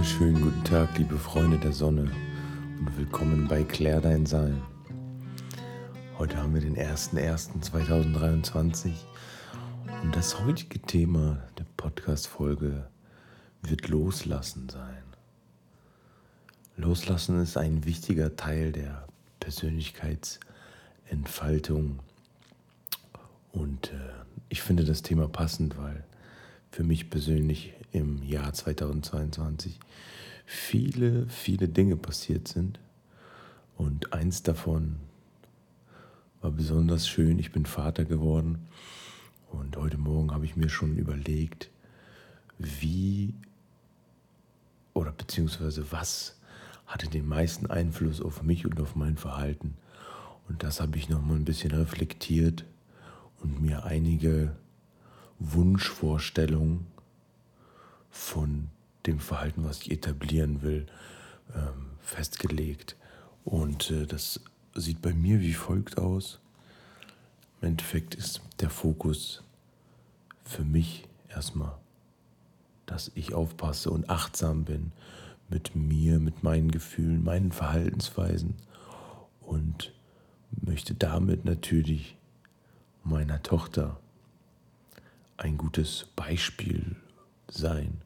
Wunderschönen 0.00 0.40
guten 0.40 0.64
Tag, 0.64 0.96
liebe 0.96 1.18
Freunde 1.18 1.58
der 1.58 1.72
Sonne 1.72 2.10
und 2.78 2.96
willkommen 2.96 3.46
bei 3.48 3.64
Klär 3.64 4.00
dein 4.00 4.24
Sein. 4.24 4.62
Heute 6.16 6.38
haben 6.38 6.54
wir 6.54 6.62
den 6.62 6.74
01.01.2023 6.74 8.92
und 10.02 10.16
das 10.16 10.42
heutige 10.42 10.80
Thema 10.80 11.42
der 11.58 11.66
Podcast-Folge 11.76 12.88
wird 13.60 13.88
Loslassen 13.88 14.70
sein. 14.70 15.02
Loslassen 16.78 17.42
ist 17.42 17.58
ein 17.58 17.84
wichtiger 17.84 18.36
Teil 18.36 18.72
der 18.72 19.06
Persönlichkeitsentfaltung 19.38 21.98
und 23.52 23.92
äh, 23.92 24.14
ich 24.48 24.62
finde 24.62 24.84
das 24.84 25.02
Thema 25.02 25.28
passend, 25.28 25.76
weil 25.76 26.04
für 26.70 26.84
mich 26.84 27.10
persönlich 27.10 27.74
im 27.92 28.22
Jahr 28.22 28.52
2022 28.52 29.78
viele, 30.46 31.28
viele 31.28 31.68
Dinge 31.68 31.96
passiert 31.96 32.48
sind. 32.48 32.80
Und 33.76 34.12
eins 34.12 34.42
davon 34.42 34.96
war 36.40 36.50
besonders 36.50 37.08
schön. 37.08 37.38
Ich 37.38 37.52
bin 37.52 37.66
Vater 37.66 38.04
geworden. 38.04 38.66
Und 39.50 39.76
heute 39.76 39.98
Morgen 39.98 40.32
habe 40.32 40.44
ich 40.44 40.56
mir 40.56 40.68
schon 40.68 40.96
überlegt, 40.96 41.70
wie 42.58 43.34
oder 44.94 45.12
beziehungsweise 45.12 45.90
was 45.92 46.36
hatte 46.86 47.08
den 47.08 47.26
meisten 47.26 47.66
Einfluss 47.66 48.20
auf 48.20 48.42
mich 48.42 48.66
und 48.66 48.80
auf 48.80 48.96
mein 48.96 49.16
Verhalten. 49.16 49.76
Und 50.48 50.62
das 50.62 50.80
habe 50.80 50.98
ich 50.98 51.08
nochmal 51.08 51.36
ein 51.36 51.44
bisschen 51.44 51.70
reflektiert 51.70 52.64
und 53.40 53.62
mir 53.62 53.84
einige 53.84 54.56
Wunschvorstellungen 55.40 56.86
von 58.10 58.68
dem 59.06 59.18
Verhalten, 59.18 59.64
was 59.64 59.82
ich 59.82 59.90
etablieren 59.90 60.62
will, 60.62 60.86
ähm, 61.54 61.86
festgelegt. 62.00 62.96
Und 63.44 63.90
äh, 63.90 64.06
das 64.06 64.40
sieht 64.74 65.02
bei 65.02 65.12
mir 65.12 65.40
wie 65.40 65.54
folgt 65.54 65.98
aus. 65.98 66.38
Im 67.60 67.68
Endeffekt 67.68 68.14
ist 68.14 68.42
der 68.60 68.70
Fokus 68.70 69.42
für 70.44 70.64
mich 70.64 71.08
erstmal, 71.28 71.76
dass 72.86 73.10
ich 73.14 73.34
aufpasse 73.34 73.90
und 73.90 74.08
achtsam 74.10 74.64
bin 74.64 74.92
mit 75.48 75.74
mir, 75.74 76.20
mit 76.20 76.42
meinen 76.42 76.70
Gefühlen, 76.70 77.24
meinen 77.24 77.52
Verhaltensweisen 77.52 78.54
und 79.40 79.92
möchte 80.50 80.94
damit 80.94 81.44
natürlich 81.44 82.16
meiner 83.02 83.42
Tochter 83.42 83.98
ein 85.40 85.56
gutes 85.56 86.06
Beispiel 86.16 86.96
sein. 87.48 88.02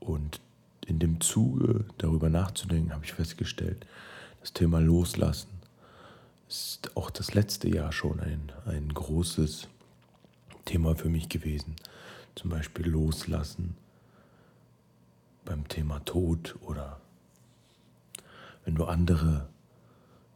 Und 0.00 0.40
in 0.86 0.98
dem 0.98 1.20
Zuge 1.20 1.84
darüber 1.98 2.30
nachzudenken, 2.30 2.92
habe 2.92 3.04
ich 3.04 3.12
festgestellt, 3.12 3.86
das 4.40 4.52
Thema 4.52 4.80
Loslassen 4.80 5.50
ist 6.48 6.96
auch 6.96 7.10
das 7.10 7.34
letzte 7.34 7.68
Jahr 7.68 7.92
schon 7.92 8.20
ein, 8.20 8.52
ein 8.64 8.88
großes 8.88 9.68
Thema 10.64 10.96
für 10.96 11.08
mich 11.08 11.28
gewesen. 11.28 11.76
Zum 12.34 12.50
Beispiel 12.50 12.88
Loslassen 12.88 13.76
beim 15.44 15.68
Thema 15.68 16.00
Tod 16.04 16.56
oder 16.62 17.00
wenn 18.64 18.74
du 18.74 18.84
andere 18.84 19.48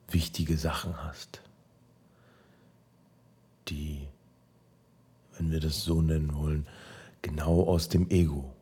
wichtige 0.09 0.57
Sachen 0.59 1.03
hast, 1.03 1.41
die, 3.69 4.09
wenn 5.41 5.51
wir 5.51 5.61
das 5.61 5.85
so 5.85 6.03
nennen 6.03 6.35
wollen, 6.35 6.67
genau 7.23 7.65
aus 7.65 7.89
dem 7.89 8.11
Ego 8.11 8.55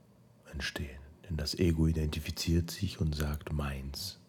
entstehen. 0.52 1.00
Denn 1.28 1.36
das 1.36 1.56
Ego 1.58 1.88
identifiziert 1.88 2.70
sich 2.70 3.00
und 3.00 3.16
sagt 3.16 3.52
meins. 3.52 4.20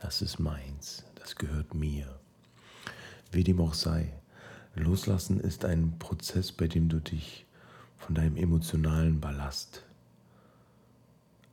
Das 0.00 0.22
ist 0.22 0.38
meins, 0.38 1.04
das 1.16 1.34
gehört 1.34 1.74
mir. 1.74 2.20
Wie 3.32 3.42
dem 3.42 3.60
auch 3.60 3.74
sei, 3.74 4.12
Loslassen 4.76 5.40
ist 5.40 5.64
ein 5.64 5.98
Prozess, 5.98 6.52
bei 6.52 6.68
dem 6.68 6.88
du 6.88 7.00
dich 7.00 7.46
von 7.98 8.14
deinem 8.14 8.36
emotionalen 8.36 9.20
Ballast 9.20 9.82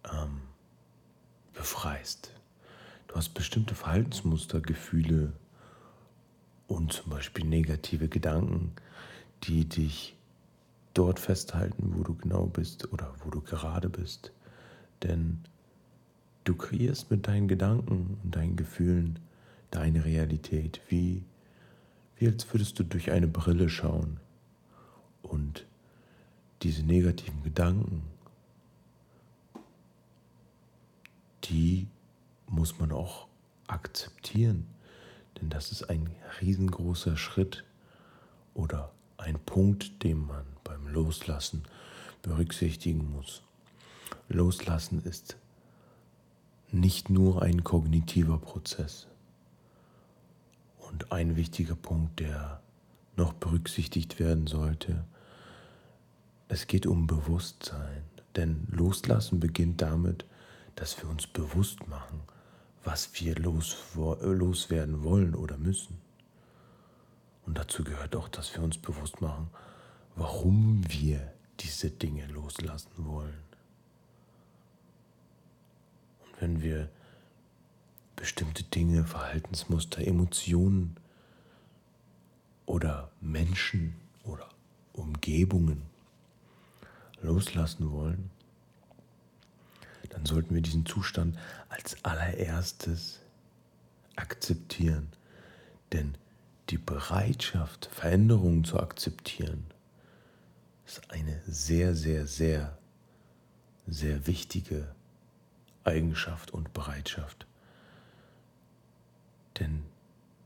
ähm, 0.05 0.41
befreist. 1.53 2.31
Du 3.07 3.15
hast 3.15 3.29
bestimmte 3.29 3.73
Verhaltensmuster, 3.73 4.61
Gefühle 4.61 5.33
und 6.67 6.93
zum 6.93 7.09
Beispiel 7.09 7.45
negative 7.45 8.07
Gedanken, 8.07 8.73
die 9.43 9.65
dich 9.65 10.15
dort 10.93 11.19
festhalten, 11.19 11.93
wo 11.95 12.03
du 12.03 12.15
genau 12.15 12.45
bist 12.45 12.91
oder 12.91 13.13
wo 13.23 13.29
du 13.29 13.41
gerade 13.41 13.89
bist. 13.89 14.31
Denn 15.03 15.39
du 16.43 16.55
kreierst 16.55 17.11
mit 17.11 17.27
deinen 17.27 17.47
Gedanken 17.47 18.19
und 18.23 18.35
deinen 18.35 18.55
Gefühlen 18.55 19.19
deine 19.71 20.05
Realität, 20.05 20.81
wie, 20.89 21.23
wie 22.17 22.27
als 22.27 22.51
würdest 22.53 22.79
du 22.79 22.83
durch 22.83 23.11
eine 23.11 23.27
Brille 23.27 23.69
schauen. 23.69 24.19
Und 25.21 25.65
diese 26.63 26.83
negativen 26.83 27.43
Gedanken, 27.43 28.03
die 31.43 31.87
muss 32.47 32.79
man 32.79 32.91
auch 32.91 33.27
akzeptieren. 33.67 34.65
Denn 35.39 35.49
das 35.49 35.71
ist 35.71 35.89
ein 35.89 36.09
riesengroßer 36.41 37.17
Schritt 37.17 37.63
oder 38.53 38.91
ein 39.17 39.39
Punkt, 39.39 40.03
den 40.03 40.25
man 40.25 40.45
beim 40.63 40.87
Loslassen 40.87 41.63
berücksichtigen 42.21 43.11
muss. 43.11 43.41
Loslassen 44.29 45.03
ist 45.03 45.37
nicht 46.71 47.09
nur 47.09 47.41
ein 47.41 47.63
kognitiver 47.63 48.37
Prozess. 48.37 49.07
Und 50.79 51.11
ein 51.11 51.35
wichtiger 51.35 51.75
Punkt, 51.75 52.19
der 52.19 52.61
noch 53.15 53.33
berücksichtigt 53.33 54.19
werden 54.19 54.47
sollte, 54.47 55.03
es 56.49 56.67
geht 56.67 56.85
um 56.85 57.07
Bewusstsein. 57.07 58.03
Denn 58.35 58.67
Loslassen 58.71 59.39
beginnt 59.39 59.81
damit, 59.81 60.25
dass 60.75 61.01
wir 61.01 61.09
uns 61.09 61.25
bewusst 61.27 61.87
machen, 61.87 62.21
was 62.83 63.09
wir 63.19 63.35
los, 63.35 63.75
loswerden 63.95 65.03
wollen 65.03 65.35
oder 65.35 65.57
müssen. 65.57 65.97
Und 67.47 67.57
dazu 67.57 67.83
gehört 67.83 68.15
auch, 68.15 68.27
dass 68.27 68.53
wir 68.53 68.61
uns 68.61 68.77
bewusst 68.77 69.21
machen, 69.21 69.49
warum 70.15 70.83
wir 70.89 71.33
diese 71.61 71.89
Dinge 71.89 72.27
loslassen 72.27 72.91
wollen. 72.97 73.41
Und 76.25 76.41
wenn 76.41 76.61
wir 76.61 76.89
bestimmte 78.17 78.63
Dinge, 78.63 79.05
Verhaltensmuster, 79.05 80.05
Emotionen 80.05 80.97
oder 82.65 83.09
Menschen 83.21 83.95
oder 84.25 84.49
Umgebungen 84.91 85.83
loslassen 87.21 87.91
wollen, 87.93 88.29
dann 90.09 90.25
sollten 90.25 90.53
wir 90.53 90.61
diesen 90.61 90.85
Zustand 90.85 91.37
als 91.69 92.03
allererstes 92.03 93.21
akzeptieren. 94.17 95.07
Denn 95.93 96.17
die 96.69 96.77
Bereitschaft, 96.77 97.89
Veränderungen 97.91 98.63
zu 98.63 98.79
akzeptieren, 98.79 99.65
ist 100.85 101.09
eine 101.11 101.41
sehr, 101.45 101.95
sehr, 101.95 102.27
sehr, 102.27 102.77
sehr 103.87 104.27
wichtige 104.27 104.87
Eigenschaft 105.83 106.51
und 106.51 106.73
Bereitschaft. 106.73 107.45
Denn, 109.59 109.83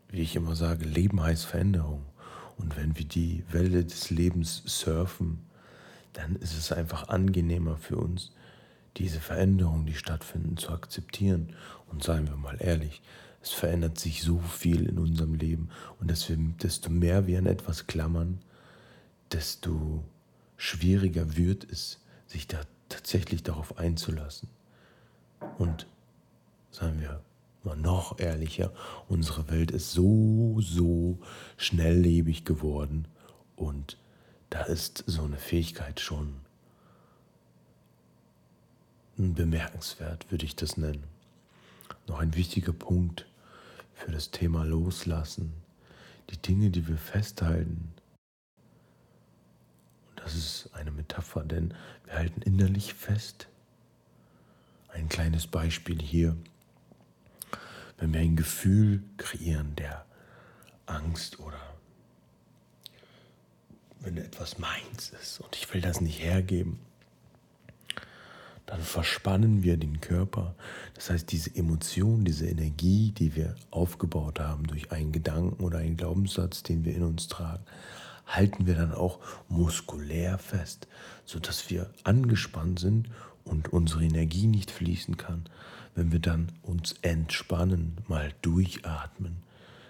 wie 0.09 0.21
ich 0.21 0.35
immer 0.35 0.55
sage, 0.55 0.85
Leben 0.85 1.21
heißt 1.21 1.45
Veränderung. 1.45 2.05
Und 2.57 2.77
wenn 2.77 2.97
wir 2.97 3.05
die 3.05 3.43
Welle 3.49 3.83
des 3.83 4.09
Lebens 4.09 4.61
surfen, 4.65 5.39
dann 6.13 6.35
ist 6.35 6.57
es 6.57 6.71
einfach 6.71 7.09
angenehmer 7.09 7.77
für 7.77 7.97
uns, 7.97 8.31
diese 8.97 9.19
Veränderungen, 9.19 9.85
die 9.85 9.95
stattfinden, 9.95 10.57
zu 10.57 10.69
akzeptieren. 10.69 11.55
Und 11.87 12.03
seien 12.03 12.27
wir 12.27 12.35
mal 12.35 12.57
ehrlich, 12.59 13.01
es 13.43 13.51
verändert 13.51 13.99
sich 13.99 14.21
so 14.21 14.39
viel 14.39 14.87
in 14.87 14.99
unserem 14.99 15.33
Leben 15.33 15.69
und 15.99 16.11
dass 16.11 16.29
wir, 16.29 16.37
desto 16.37 16.89
mehr 16.89 17.27
wir 17.27 17.39
an 17.39 17.47
etwas 17.47 17.87
klammern, 17.87 18.39
desto 19.31 20.03
schwieriger 20.57 21.35
wird 21.37 21.69
es, 21.71 21.99
sich 22.27 22.47
da 22.47 22.61
tatsächlich 22.89 23.41
darauf 23.43 23.77
einzulassen. 23.77 24.49
Und 25.57 25.87
seien 26.69 27.01
wir 27.01 27.21
mal 27.63 27.77
noch 27.77 28.19
ehrlicher, 28.19 28.71
unsere 29.07 29.49
Welt 29.49 29.71
ist 29.71 29.91
so, 29.91 30.57
so 30.59 31.17
schnelllebig 31.57 32.45
geworden 32.45 33.07
und 33.55 33.97
da 34.49 34.63
ist 34.63 35.03
so 35.07 35.23
eine 35.23 35.37
Fähigkeit 35.37 35.99
schon 35.99 36.35
bemerkenswert, 39.17 40.31
würde 40.31 40.45
ich 40.45 40.55
das 40.55 40.77
nennen. 40.77 41.03
Noch 42.07 42.19
ein 42.19 42.35
wichtiger 42.35 42.73
Punkt 42.73 43.25
für 44.01 44.11
das 44.11 44.31
Thema 44.31 44.63
Loslassen. 44.63 45.53
Die 46.31 46.37
Dinge, 46.37 46.71
die 46.71 46.87
wir 46.87 46.97
festhalten. 46.97 47.93
Und 50.09 50.19
das 50.19 50.35
ist 50.35 50.69
eine 50.73 50.91
Metapher, 50.91 51.43
denn 51.43 51.73
wir 52.05 52.13
halten 52.13 52.41
innerlich 52.41 52.93
fest 52.93 53.47
Ein 54.89 55.07
kleines 55.07 55.47
Beispiel 55.47 56.01
hier. 56.01 56.35
Wenn 57.97 58.13
wir 58.13 58.21
ein 58.21 58.35
Gefühl 58.35 59.03
kreieren 59.17 59.75
der 59.75 60.05
Angst 60.85 61.39
oder 61.39 61.61
wenn 63.99 64.17
etwas 64.17 64.57
meins 64.57 65.11
ist 65.21 65.39
und 65.39 65.55
ich 65.55 65.71
will 65.73 65.81
das 65.81 66.01
nicht 66.01 66.19
hergeben, 66.19 66.79
dann 68.71 68.79
verspannen 68.79 69.63
wir 69.63 69.75
den 69.75 69.99
Körper. 69.99 70.55
Das 70.93 71.09
heißt, 71.09 71.29
diese 71.29 71.53
Emotion, 71.53 72.23
diese 72.23 72.47
Energie, 72.47 73.11
die 73.11 73.35
wir 73.35 73.53
aufgebaut 73.69 74.39
haben 74.39 74.65
durch 74.65 74.93
einen 74.93 75.11
Gedanken 75.11 75.61
oder 75.61 75.79
einen 75.79 75.97
Glaubenssatz, 75.97 76.63
den 76.63 76.85
wir 76.85 76.95
in 76.95 77.03
uns 77.03 77.27
tragen, 77.27 77.65
halten 78.25 78.67
wir 78.67 78.75
dann 78.75 78.93
auch 78.93 79.19
muskulär 79.49 80.37
fest, 80.37 80.87
sodass 81.25 81.69
wir 81.69 81.89
angespannt 82.05 82.79
sind 82.79 83.09
und 83.43 83.73
unsere 83.73 84.05
Energie 84.05 84.47
nicht 84.47 84.71
fließen 84.71 85.17
kann. 85.17 85.43
Wenn 85.93 86.13
wir 86.13 86.19
dann 86.19 86.47
uns 86.63 86.95
entspannen, 87.01 87.97
mal 88.07 88.31
durchatmen, 88.41 89.43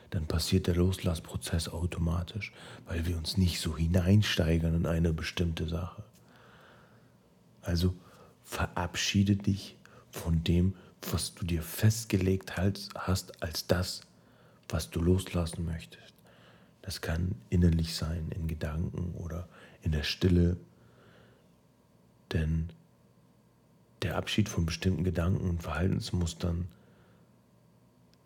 dann 0.10 0.26
passiert 0.26 0.66
der 0.66 0.76
Loslassprozess 0.76 1.70
automatisch, 1.70 2.52
weil 2.88 3.06
wir 3.06 3.16
uns 3.16 3.38
nicht 3.38 3.62
so 3.62 3.78
hineinsteigern 3.78 4.74
in 4.74 4.86
eine 4.88 5.14
bestimmte 5.14 5.68
Sache. 5.68 6.02
Also 7.62 7.94
verabschiede 8.52 9.38
dich 9.38 9.78
von 10.12 10.44
dem, 10.44 10.76
was 11.10 11.34
du 11.34 11.46
dir 11.46 11.64
festgelegt 11.64 12.58
hast 12.58 13.42
als 13.42 13.66
das, 13.66 14.02
was 14.68 14.90
du 14.90 15.00
loslassen 15.00 15.66
möchtest. 15.66 16.14
Das 16.82 17.00
kann 17.00 17.36
innerlich 17.50 17.96
sein, 17.96 18.30
in 18.36 18.48
Gedanken 18.48 19.14
oder 19.16 19.48
in 19.84 19.94
der 19.94 20.04
Stille. 20.04 20.58
Denn 22.34 22.74
der 24.02 24.18
Abschied 24.18 24.50
von 24.50 24.66
bestimmten 24.66 25.06
Gedanken 25.06 25.50
und 25.50 25.64
Verhaltensmustern 25.64 26.68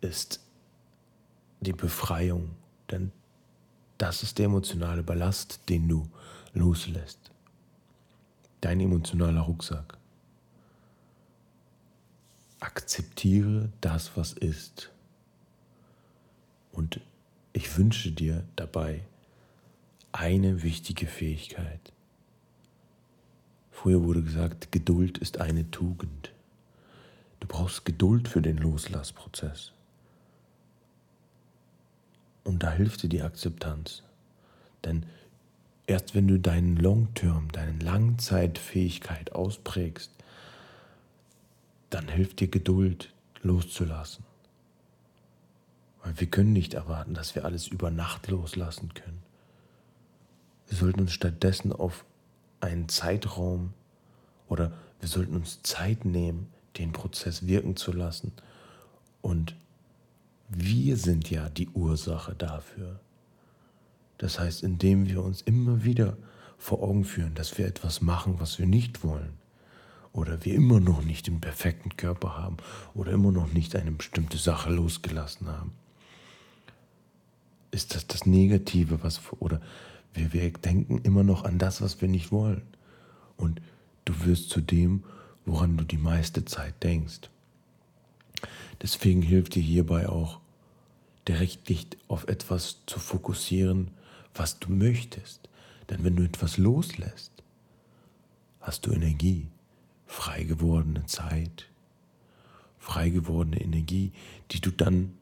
ist 0.00 0.40
die 1.60 1.72
Befreiung. 1.72 2.50
Denn 2.90 3.12
das 3.96 4.24
ist 4.24 4.38
der 4.38 4.46
emotionale 4.46 5.04
Ballast, 5.04 5.60
den 5.68 5.88
du 5.88 6.08
loslässt. 6.52 7.30
Dein 8.60 8.80
emotionaler 8.80 9.42
Rucksack. 9.42 9.98
Akzeptiere 12.60 13.70
das, 13.80 14.16
was 14.16 14.32
ist. 14.32 14.90
Und 16.72 17.00
ich 17.52 17.76
wünsche 17.76 18.10
dir 18.12 18.44
dabei 18.56 19.02
eine 20.12 20.62
wichtige 20.62 21.06
Fähigkeit. 21.06 21.92
Früher 23.70 24.02
wurde 24.02 24.22
gesagt, 24.22 24.72
Geduld 24.72 25.18
ist 25.18 25.40
eine 25.40 25.70
Tugend. 25.70 26.32
Du 27.40 27.46
brauchst 27.46 27.84
Geduld 27.84 28.26
für 28.26 28.40
den 28.40 28.56
Loslassprozess. 28.56 29.72
Und 32.44 32.62
da 32.62 32.70
hilft 32.72 33.02
dir 33.02 33.08
die 33.08 33.22
Akzeptanz. 33.22 34.02
Denn 34.84 35.04
erst 35.86 36.14
wenn 36.14 36.26
du 36.28 36.38
deinen 36.38 36.76
Long-Term, 36.76 37.52
deine 37.52 37.78
Langzeitfähigkeit 37.78 39.32
ausprägst, 39.32 40.10
dann 41.90 42.08
hilft 42.08 42.40
dir 42.40 42.48
Geduld 42.48 43.12
loszulassen. 43.42 44.24
Weil 46.02 46.18
wir 46.20 46.26
können 46.28 46.52
nicht 46.52 46.74
erwarten, 46.74 47.14
dass 47.14 47.34
wir 47.34 47.44
alles 47.44 47.66
über 47.66 47.90
Nacht 47.90 48.28
loslassen 48.28 48.94
können. 48.94 49.22
Wir 50.68 50.78
sollten 50.78 51.00
uns 51.00 51.12
stattdessen 51.12 51.72
auf 51.72 52.04
einen 52.60 52.88
Zeitraum 52.88 53.72
oder 54.48 54.72
wir 55.00 55.08
sollten 55.08 55.36
uns 55.36 55.62
Zeit 55.62 56.04
nehmen, 56.04 56.48
den 56.76 56.92
Prozess 56.92 57.46
wirken 57.46 57.76
zu 57.76 57.92
lassen. 57.92 58.32
Und 59.22 59.56
wir 60.48 60.96
sind 60.96 61.30
ja 61.30 61.48
die 61.48 61.68
Ursache 61.68 62.34
dafür. 62.34 63.00
Das 64.18 64.38
heißt, 64.38 64.62
indem 64.62 65.06
wir 65.08 65.22
uns 65.22 65.42
immer 65.42 65.84
wieder 65.84 66.16
vor 66.58 66.82
Augen 66.82 67.04
führen, 67.04 67.34
dass 67.34 67.58
wir 67.58 67.66
etwas 67.66 68.00
machen, 68.00 68.40
was 68.40 68.58
wir 68.58 68.66
nicht 68.66 69.04
wollen, 69.04 69.34
oder 70.16 70.44
wir 70.44 70.54
immer 70.54 70.80
noch 70.80 71.04
nicht 71.04 71.26
den 71.26 71.40
perfekten 71.40 71.96
Körper 71.96 72.38
haben 72.38 72.56
oder 72.94 73.12
immer 73.12 73.32
noch 73.32 73.52
nicht 73.52 73.76
eine 73.76 73.92
bestimmte 73.92 74.38
Sache 74.38 74.72
losgelassen 74.72 75.46
haben, 75.48 75.72
ist 77.70 77.94
das 77.94 78.06
das 78.06 78.24
Negative, 78.24 79.02
was 79.02 79.20
oder 79.38 79.60
wir, 80.14 80.32
wir 80.32 80.50
denken 80.50 80.98
immer 81.02 81.22
noch 81.22 81.44
an 81.44 81.58
das, 81.58 81.82
was 81.82 82.00
wir 82.00 82.08
nicht 82.08 82.32
wollen. 82.32 82.62
Und 83.36 83.60
du 84.06 84.24
wirst 84.24 84.48
zu 84.48 84.62
dem, 84.62 85.04
woran 85.44 85.76
du 85.76 85.84
die 85.84 85.98
meiste 85.98 86.46
Zeit 86.46 86.82
denkst. 86.82 87.28
Deswegen 88.80 89.20
hilft 89.20 89.54
dir 89.54 89.62
hierbei 89.62 90.08
auch, 90.08 90.40
direkt 91.28 91.68
dich 91.68 91.88
auf 92.08 92.26
etwas 92.28 92.78
zu 92.86 92.98
fokussieren, 92.98 93.90
was 94.34 94.58
du 94.58 94.72
möchtest. 94.72 95.50
Denn 95.90 96.04
wenn 96.04 96.16
du 96.16 96.22
etwas 96.22 96.56
loslässt, 96.56 97.32
hast 98.60 98.86
du 98.86 98.92
Energie, 98.92 99.48
frei 100.06 100.44
gewordene 100.44 101.04
Zeit, 101.06 101.66
frei 102.78 103.10
gewordene 103.10 103.60
Energie, 103.60 104.12
die 104.52 104.60
du 104.60 104.70
dann 104.70 105.14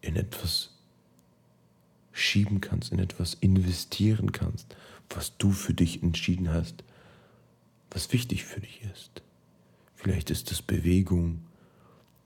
in 0.00 0.16
etwas 0.16 0.70
schieben 2.12 2.60
kannst, 2.60 2.92
in 2.92 2.98
etwas 2.98 3.34
investieren 3.34 4.32
kannst, 4.32 4.76
was 5.10 5.36
du 5.36 5.50
für 5.52 5.74
dich 5.74 6.02
entschieden 6.02 6.50
hast, 6.50 6.84
was 7.90 8.12
wichtig 8.12 8.44
für 8.44 8.60
dich 8.60 8.82
ist. 8.92 9.22
Vielleicht 9.94 10.30
ist 10.30 10.50
es 10.52 10.62
Bewegung, 10.62 11.44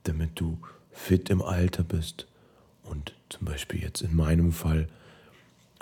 damit 0.03 0.39
du 0.39 0.57
fit 0.91 1.29
im 1.29 1.41
Alter 1.41 1.83
bist 1.83 2.27
und 2.83 3.13
zum 3.29 3.45
Beispiel 3.45 3.81
jetzt 3.81 4.01
in 4.01 4.15
meinem 4.15 4.51
Fall 4.51 4.87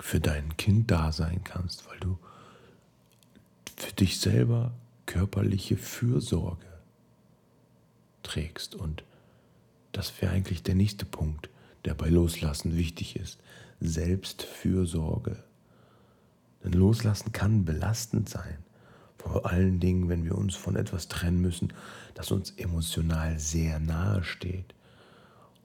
für 0.00 0.20
dein 0.20 0.56
Kind 0.56 0.90
da 0.90 1.12
sein 1.12 1.42
kannst, 1.44 1.88
weil 1.88 1.98
du 1.98 2.18
für 3.76 3.92
dich 3.92 4.20
selber 4.20 4.72
körperliche 5.08 5.76
Fürsorge 5.76 6.66
trägst. 8.22 8.76
Und 8.76 9.02
das 9.90 10.12
wäre 10.20 10.32
eigentlich 10.32 10.62
der 10.62 10.76
nächste 10.76 11.04
Punkt 11.04 11.48
der 11.84 11.94
bei 11.94 12.08
Loslassen 12.08 12.76
wichtig 12.76 13.16
ist. 13.16 13.38
Selbstfürsorge. 13.80 15.42
Denn 16.62 16.72
Loslassen 16.72 17.32
kann 17.32 17.64
belastend 17.64 18.28
sein. 18.28 18.58
Vor 19.16 19.46
allen 19.46 19.80
Dingen, 19.80 20.08
wenn 20.08 20.24
wir 20.24 20.36
uns 20.36 20.54
von 20.54 20.76
etwas 20.76 21.08
trennen 21.08 21.40
müssen, 21.40 21.72
das 22.14 22.30
uns 22.30 22.50
emotional 22.50 23.38
sehr 23.38 23.78
nahe 23.78 24.22
steht. 24.22 24.74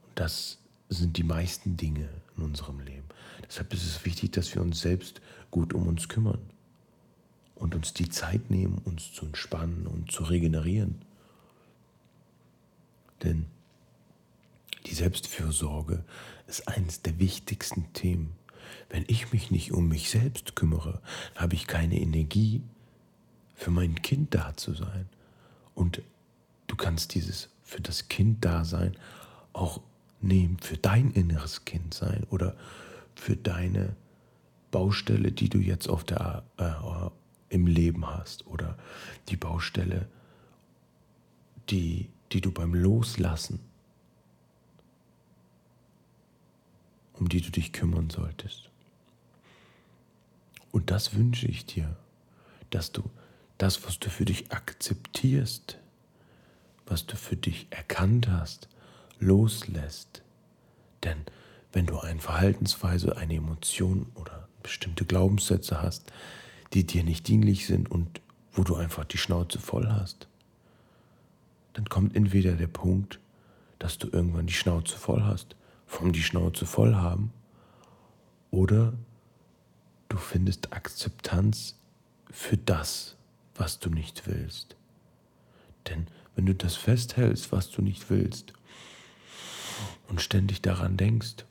Und 0.08 0.12
das 0.16 0.60
sind 0.88 1.18
die 1.18 1.24
meisten 1.24 1.76
Dinge 1.76 2.08
in 2.38 2.44
unserem 2.44 2.80
Leben. 2.80 3.08
Deshalb 3.48 3.74
ist 3.74 3.84
es 3.84 4.06
wichtig, 4.06 4.32
dass 4.32 4.54
wir 4.56 4.62
uns 4.62 4.80
selbst 4.80 5.20
gut 5.52 5.74
um 5.74 5.88
uns 5.88 6.08
kümmern 6.08 6.40
und 7.56 7.76
uns 7.76 7.94
die 7.94 8.10
Zeit 8.10 8.50
nehmen, 8.50 8.80
uns 8.84 9.14
zu 9.14 9.26
entspannen 9.26 9.88
und 9.88 10.12
zu 10.12 10.24
regenerieren. 10.24 11.02
Denn 13.24 13.46
die 14.86 14.94
Selbstfürsorge 14.94 16.04
ist 16.48 16.68
eines 16.68 17.02
der 17.02 17.20
wichtigsten 17.20 17.94
Themen. 17.94 18.34
Wenn 18.90 19.06
ich 19.08 19.32
mich 19.32 19.50
nicht 19.50 19.72
um 19.72 19.88
mich 19.88 20.10
selbst 20.10 20.56
kümmere, 20.56 21.02
habe 21.36 21.56
ich 21.56 21.68
keine 21.68 22.00
Energie, 22.00 22.62
für 23.56 23.72
mein 23.72 24.02
Kind 24.02 24.36
da 24.36 24.56
zu 24.58 24.74
sein. 24.74 25.08
Und 25.74 26.02
du 26.68 26.76
kannst 26.76 27.14
dieses 27.14 27.50
für 27.64 27.82
das 27.82 28.10
Kind 28.10 28.44
da 28.44 28.66
sein 28.66 28.98
auch 29.54 29.82
nehmen, 30.22 30.58
für 30.60 30.78
dein 30.78 31.12
inneres 31.12 31.66
Kind 31.66 31.94
sein 31.94 32.26
oder 32.30 32.56
für 33.16 33.36
deine 33.36 33.96
Baustelle, 34.72 35.32
die 35.32 35.50
du 35.50 35.60
jetzt 35.60 35.88
auf 35.88 36.04
der, 36.04 36.44
äh, 36.58 36.64
im 37.54 37.68
Leben 37.68 38.08
hast 38.08 38.48
oder 38.48 38.78
die 39.30 39.38
Baustelle, 39.38 40.08
die, 41.70 42.10
die 42.32 42.42
du 42.42 42.52
beim 42.52 42.74
Loslassen 42.74 43.60
um 47.14 47.30
die 47.30 47.42
du 47.42 47.52
dich 47.52 47.72
kümmern 47.72 48.10
solltest. 48.10 48.70
Und 50.72 50.90
das 50.92 51.16
wünsche 51.16 51.48
ich 51.48 51.66
dir, 51.66 51.96
dass 52.70 52.92
du 52.92 53.04
das, 53.58 53.86
was 53.86 54.00
du 54.00 54.10
für 54.10 54.26
dich 54.26 54.52
akzeptierst, 54.52 55.78
was 56.86 57.06
du 57.06 57.16
für 57.16 57.36
dich 57.38 57.68
erkannt 57.70 58.28
hast, 58.28 58.68
loslässt. 59.20 60.22
Denn 61.04 61.24
wenn 61.72 61.86
du 61.86 62.00
eine 62.00 62.20
Verhaltensweise, 62.20 63.16
eine 63.16 63.36
Emotion 63.36 64.08
oder 64.16 64.48
bestimmte 64.64 65.06
Glaubenssätze 65.06 65.82
hast, 65.82 66.12
die 66.74 66.86
dir 66.86 67.04
nicht 67.04 67.28
dienlich 67.28 67.66
sind 67.66 67.90
und 67.90 68.22
wo 68.52 68.64
du 68.64 68.76
einfach 68.76 69.06
die 69.06 69.18
Schnauze 69.18 69.60
voll 69.60 69.88
hast, 69.90 70.28
dann 71.74 71.86
kommt 71.86 72.16
entweder 72.16 72.54
der 72.54 72.68
Punkt, 72.68 73.20
dass 73.80 73.98
du 73.98 74.08
irgendwann 74.12 74.48
die 74.48 74.54
Schnauze 74.54 74.98
voll 74.98 75.24
hast 75.24 75.56
vom 75.86 76.12
die 76.12 76.24
Schnauze 76.24 76.66
voll 76.66 76.96
haben 76.96 77.32
oder 78.52 78.94
du 80.10 80.18
findest 80.18 80.74
Akzeptanz 80.74 81.76
für 82.32 82.58
das, 82.58 83.16
was 83.56 83.80
du 83.80 83.90
nicht 83.90 84.26
willst. 84.28 84.76
Denn 85.88 86.08
wenn 86.36 86.46
du 86.46 86.56
das 86.56 86.76
festhältst, 86.76 87.52
was 87.52 87.70
du 87.70 87.82
nicht 87.82 88.10
willst, 88.10 88.54
und 90.08 90.22
ständig 90.22 90.62
daran 90.62 90.98
denkst, 90.98 91.46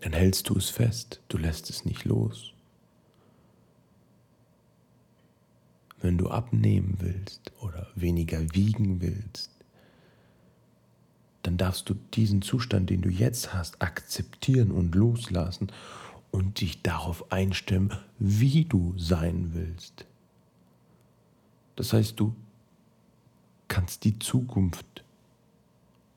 dann 0.00 0.12
hältst 0.12 0.48
du 0.48 0.56
es 0.56 0.70
fest, 0.70 1.20
du 1.28 1.38
lässt 1.38 1.70
es 1.70 1.84
nicht 1.84 2.04
los. 2.04 2.52
Wenn 6.00 6.18
du 6.18 6.28
abnehmen 6.28 6.96
willst 7.00 7.52
oder 7.60 7.88
weniger 7.94 8.40
wiegen 8.54 9.00
willst, 9.00 9.50
dann 11.42 11.56
darfst 11.56 11.88
du 11.88 11.94
diesen 12.14 12.42
Zustand, 12.42 12.90
den 12.90 13.02
du 13.02 13.08
jetzt 13.08 13.54
hast, 13.54 13.80
akzeptieren 13.80 14.70
und 14.70 14.94
loslassen 14.94 15.72
und 16.30 16.60
dich 16.60 16.82
darauf 16.82 17.32
einstimmen, 17.32 17.96
wie 18.18 18.64
du 18.64 18.94
sein 18.96 19.50
willst. 19.54 20.04
Das 21.76 21.92
heißt, 21.92 22.18
du 22.20 22.34
kannst 23.68 24.04
die 24.04 24.18
Zukunft, 24.18 25.04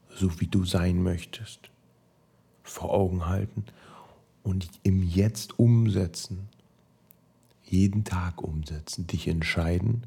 so 0.10 0.40
wie 0.40 0.48
du 0.48 0.66
sein 0.66 1.02
möchtest, 1.02 1.70
vor 2.64 2.92
Augen 2.92 3.28
halten 3.28 3.66
und 4.44 4.70
im 4.84 5.04
Jetzt 5.04 5.60
umsetzen. 5.60 6.50
Jeden 7.72 8.04
Tag 8.04 8.44
umsetzen, 8.44 9.08
dich 9.08 9.30
entscheiden, 9.30 10.06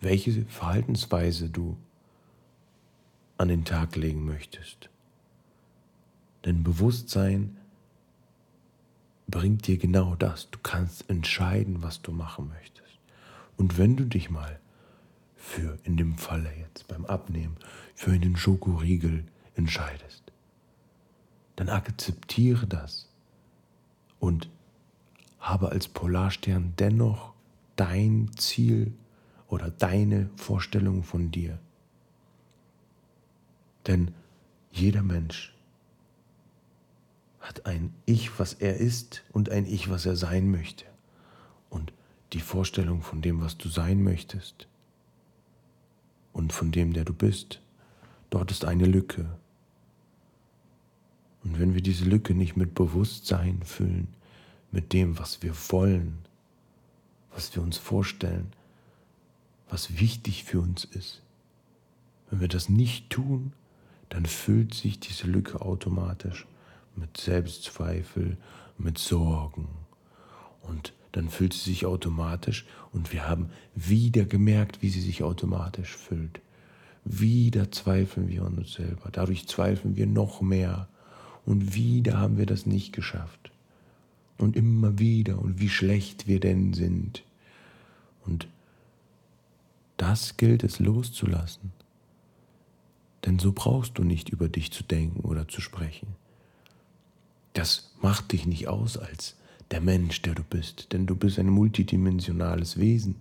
welche 0.00 0.46
Verhaltensweise 0.46 1.50
du 1.50 1.76
an 3.36 3.48
den 3.48 3.66
Tag 3.66 3.94
legen 3.94 4.24
möchtest. 4.24 4.88
Denn 6.46 6.62
Bewusstsein 6.62 7.58
bringt 9.28 9.66
dir 9.66 9.76
genau 9.76 10.14
das. 10.14 10.48
Du 10.50 10.58
kannst 10.62 11.10
entscheiden, 11.10 11.82
was 11.82 12.00
du 12.00 12.10
machen 12.10 12.48
möchtest. 12.48 12.98
Und 13.58 13.76
wenn 13.76 13.96
du 13.96 14.06
dich 14.06 14.30
mal 14.30 14.58
für, 15.36 15.78
in 15.84 15.98
dem 15.98 16.16
Falle 16.16 16.50
jetzt 16.58 16.88
beim 16.88 17.04
Abnehmen, 17.04 17.58
für 17.94 18.12
einen 18.12 18.38
Schokoriegel 18.38 19.26
entscheidest, 19.56 20.32
dann 21.56 21.68
akzeptiere 21.68 22.66
das 22.66 23.10
und 24.20 24.48
habe 25.44 25.68
als 25.68 25.88
Polarstern 25.88 26.72
dennoch 26.78 27.34
dein 27.76 28.30
Ziel 28.34 28.94
oder 29.46 29.70
deine 29.70 30.30
Vorstellung 30.36 31.02
von 31.02 31.30
dir. 31.30 31.58
Denn 33.86 34.14
jeder 34.72 35.02
Mensch 35.02 35.54
hat 37.40 37.66
ein 37.66 37.92
Ich, 38.06 38.38
was 38.38 38.54
er 38.54 38.78
ist 38.78 39.22
und 39.32 39.50
ein 39.50 39.66
Ich, 39.66 39.90
was 39.90 40.06
er 40.06 40.16
sein 40.16 40.50
möchte. 40.50 40.86
Und 41.68 41.92
die 42.32 42.40
Vorstellung 42.40 43.02
von 43.02 43.20
dem, 43.20 43.42
was 43.42 43.58
du 43.58 43.68
sein 43.68 44.02
möchtest 44.02 44.66
und 46.32 46.54
von 46.54 46.72
dem, 46.72 46.94
der 46.94 47.04
du 47.04 47.12
bist, 47.12 47.60
dort 48.30 48.50
ist 48.50 48.64
eine 48.64 48.86
Lücke. 48.86 49.26
Und 51.44 51.60
wenn 51.60 51.74
wir 51.74 51.82
diese 51.82 52.06
Lücke 52.06 52.34
nicht 52.34 52.56
mit 52.56 52.74
Bewusstsein 52.74 53.62
füllen, 53.62 54.08
mit 54.74 54.92
dem, 54.92 55.18
was 55.20 55.40
wir 55.40 55.54
wollen, 55.68 56.18
was 57.32 57.54
wir 57.54 57.62
uns 57.62 57.78
vorstellen, 57.78 58.52
was 59.70 59.98
wichtig 60.00 60.42
für 60.42 60.60
uns 60.60 60.84
ist, 60.84 61.22
wenn 62.28 62.40
wir 62.40 62.48
das 62.48 62.68
nicht 62.68 63.08
tun, 63.08 63.52
dann 64.08 64.26
füllt 64.26 64.74
sich 64.74 64.98
diese 64.98 65.28
Lücke 65.28 65.62
automatisch 65.62 66.46
mit 66.96 67.16
Selbstzweifel, 67.16 68.36
mit 68.76 68.98
Sorgen. 68.98 69.68
Und 70.62 70.92
dann 71.12 71.28
füllt 71.28 71.52
sie 71.52 71.70
sich 71.70 71.86
automatisch 71.86 72.66
und 72.92 73.12
wir 73.12 73.28
haben 73.28 73.50
wieder 73.76 74.24
gemerkt, 74.24 74.82
wie 74.82 74.90
sie 74.90 75.00
sich 75.00 75.22
automatisch 75.22 75.96
füllt. 75.96 76.40
Wieder 77.04 77.70
zweifeln 77.70 78.28
wir 78.28 78.42
an 78.42 78.58
uns 78.58 78.72
selber. 78.72 79.10
Dadurch 79.12 79.46
zweifeln 79.46 79.94
wir 79.94 80.06
noch 80.06 80.40
mehr. 80.40 80.88
Und 81.44 81.74
wieder 81.74 82.18
haben 82.18 82.38
wir 82.38 82.46
das 82.46 82.66
nicht 82.66 82.92
geschafft. 82.92 83.52
Und 84.38 84.56
immer 84.56 84.98
wieder 84.98 85.38
und 85.38 85.60
wie 85.60 85.68
schlecht 85.68 86.26
wir 86.26 86.40
denn 86.40 86.74
sind. 86.74 87.22
Und 88.26 88.48
das 89.96 90.36
gilt 90.36 90.64
es 90.64 90.80
loszulassen. 90.80 91.72
Denn 93.24 93.38
so 93.38 93.52
brauchst 93.52 93.96
du 93.96 94.04
nicht 94.04 94.28
über 94.28 94.48
dich 94.48 94.72
zu 94.72 94.82
denken 94.82 95.20
oder 95.20 95.48
zu 95.48 95.60
sprechen. 95.60 96.08
Das 97.54 97.92
macht 98.02 98.32
dich 98.32 98.46
nicht 98.46 98.68
aus 98.68 98.98
als 98.98 99.36
der 99.70 99.80
Mensch, 99.80 100.20
der 100.22 100.34
du 100.34 100.42
bist, 100.42 100.92
denn 100.92 101.06
du 101.06 101.16
bist 101.16 101.38
ein 101.38 101.48
multidimensionales 101.48 102.78
Wesen, 102.78 103.16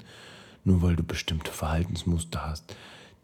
nur 0.65 0.81
weil 0.81 0.95
du 0.95 1.03
bestimmte 1.03 1.51
Verhaltensmuster 1.51 2.45
hast, 2.45 2.75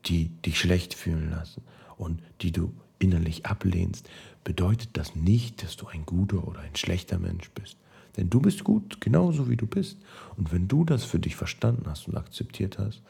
die 0.05 0.29
dich 0.46 0.60
schlecht 0.60 0.93
fühlen 0.93 1.29
lassen 1.29 1.63
und 1.98 2.22
die 2.41 2.51
du 2.51 2.74
innerlich 3.00 3.46
ablehnst, 3.46 4.10
bedeutet 4.50 4.89
das 4.94 5.15
nicht, 5.15 5.62
dass 5.62 5.77
du 5.77 5.86
ein 5.86 6.08
guter 6.08 6.48
oder 6.48 6.62
ein 6.62 6.75
schlechter 6.75 7.20
Mensch 7.20 7.51
bist. 7.51 7.77
Denn 8.18 8.32
du 8.32 8.39
bist 8.39 8.63
gut, 8.63 9.00
genauso 9.00 9.48
wie 9.48 9.56
du 9.56 9.68
bist. 9.68 10.00
Und 10.38 10.51
wenn 10.51 10.68
du 10.68 10.84
das 10.84 11.03
für 11.03 11.20
dich 11.20 11.36
verstanden 11.36 11.84
hast 11.86 12.08
und 12.08 12.18
akzeptiert 12.18 12.79
hast, 12.79 13.03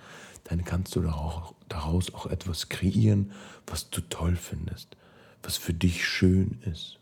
dann 0.44 0.66
kannst 0.66 0.98
du 0.98 1.02
daraus 1.70 2.14
auch 2.14 2.26
etwas 2.26 2.68
kreieren, 2.68 3.32
was 3.66 3.90
du 3.90 4.02
toll 4.02 4.36
findest, 4.36 4.98
was 5.42 5.56
für 5.56 5.74
dich 5.74 6.06
schön 6.06 6.60
ist. 6.66 7.00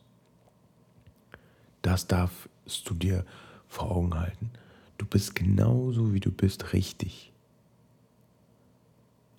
Das 1.82 2.06
darfst 2.06 2.48
du 2.86 2.94
dir 2.94 3.26
vor 3.68 3.90
Augen 3.90 4.14
halten. 4.14 4.52
Du 5.00 5.08
bist 5.08 5.34
genauso, 5.34 6.14
wie 6.14 6.20
du 6.20 6.30
bist, 6.30 6.74
richtig. 6.74 7.32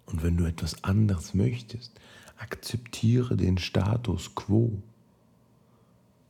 Und 0.07 0.25
wenn 0.25 0.37
du 0.37 0.45
etwas 0.45 0.83
anderes 0.83 1.35
möchtest, 1.35 1.93
akzeptiere 2.39 3.37
den 3.37 3.59
Status 3.59 4.35
quo. 4.35 4.81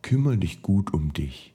Kümmere 0.03 0.39
dich 0.39 0.63
gut 0.63 0.93
um 0.93 1.13
dich. 1.13 1.53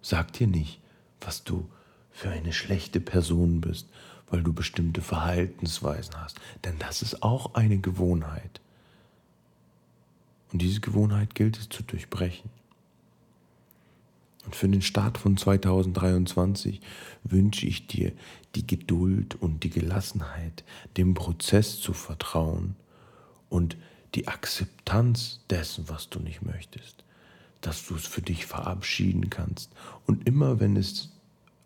Sag 0.00 0.32
dir 0.32 0.46
nicht, 0.46 0.80
was 1.20 1.44
du 1.44 1.68
für 2.10 2.30
eine 2.30 2.52
schlechte 2.52 3.00
Person 3.00 3.60
bist, 3.60 3.88
weil 4.28 4.42
du 4.42 4.52
bestimmte 4.52 5.02
Verhaltensweisen 5.02 6.14
hast. 6.16 6.40
Denn 6.64 6.78
das 6.78 7.02
ist 7.02 7.22
auch 7.22 7.54
eine 7.54 7.78
Gewohnheit. 7.78 8.60
Und 10.52 10.62
diese 10.62 10.80
Gewohnheit 10.80 11.34
gilt 11.34 11.58
es 11.58 11.68
zu 11.68 11.82
durchbrechen. 11.82 12.50
Und 14.44 14.54
für 14.54 14.68
den 14.68 14.82
Start 14.82 15.18
von 15.18 15.36
2023 15.36 16.80
wünsche 17.24 17.66
ich 17.66 17.88
dir 17.88 18.12
die 18.54 18.66
Geduld 18.66 19.34
und 19.34 19.64
die 19.64 19.70
Gelassenheit, 19.70 20.64
dem 20.96 21.14
Prozess 21.14 21.80
zu 21.80 21.92
vertrauen 21.92 22.76
und 23.48 23.76
die 24.14 24.28
Akzeptanz 24.28 25.40
dessen, 25.50 25.88
was 25.88 26.08
du 26.08 26.20
nicht 26.20 26.42
möchtest, 26.42 27.04
dass 27.60 27.86
du 27.86 27.96
es 27.96 28.06
für 28.06 28.22
dich 28.22 28.46
verabschieden 28.46 29.30
kannst. 29.30 29.70
Und 30.06 30.26
immer 30.26 30.60
wenn 30.60 30.76
es 30.76 31.10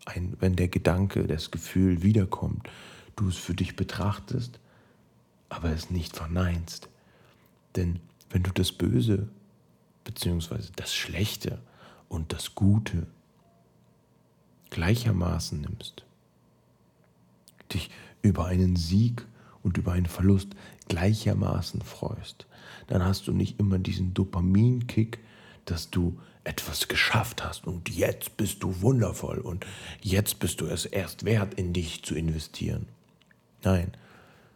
ein, 0.05 0.35
wenn 0.39 0.55
der 0.55 0.67
Gedanke, 0.67 1.27
das 1.27 1.51
Gefühl 1.51 2.01
wiederkommt, 2.01 2.67
du 3.15 3.29
es 3.29 3.37
für 3.37 3.53
dich 3.53 3.75
betrachtest, 3.75 4.59
aber 5.49 5.69
es 5.69 5.89
nicht 5.89 6.15
verneinst. 6.15 6.89
Denn 7.75 7.99
wenn 8.29 8.43
du 8.43 8.51
das 8.51 8.71
Böse 8.71 9.29
bzw. 10.03 10.59
das 10.75 10.93
Schlechte 10.93 11.59
und 12.09 12.33
das 12.33 12.55
Gute 12.55 13.07
gleichermaßen 14.69 15.61
nimmst, 15.61 16.03
dich 17.73 17.89
über 18.21 18.45
einen 18.45 18.75
Sieg 18.75 19.25
und 19.63 19.77
über 19.77 19.93
einen 19.93 20.05
Verlust 20.05 20.49
gleichermaßen 20.87 21.81
freust, 21.81 22.45
dann 22.87 23.03
hast 23.03 23.27
du 23.27 23.31
nicht 23.31 23.59
immer 23.59 23.79
diesen 23.79 24.13
Dopaminkick, 24.13 25.19
dass 25.65 25.89
du 25.89 26.19
etwas 26.43 26.87
geschafft 26.87 27.43
hast 27.43 27.67
und 27.67 27.89
jetzt 27.89 28.35
bist 28.37 28.63
du 28.63 28.81
wundervoll 28.81 29.37
und 29.37 29.65
jetzt 30.01 30.39
bist 30.39 30.59
du 30.59 30.65
es 30.65 30.85
erst 30.85 31.23
wert, 31.23 31.53
in 31.53 31.71
dich 31.73 32.03
zu 32.03 32.15
investieren. 32.15 32.87
Nein, 33.63 33.91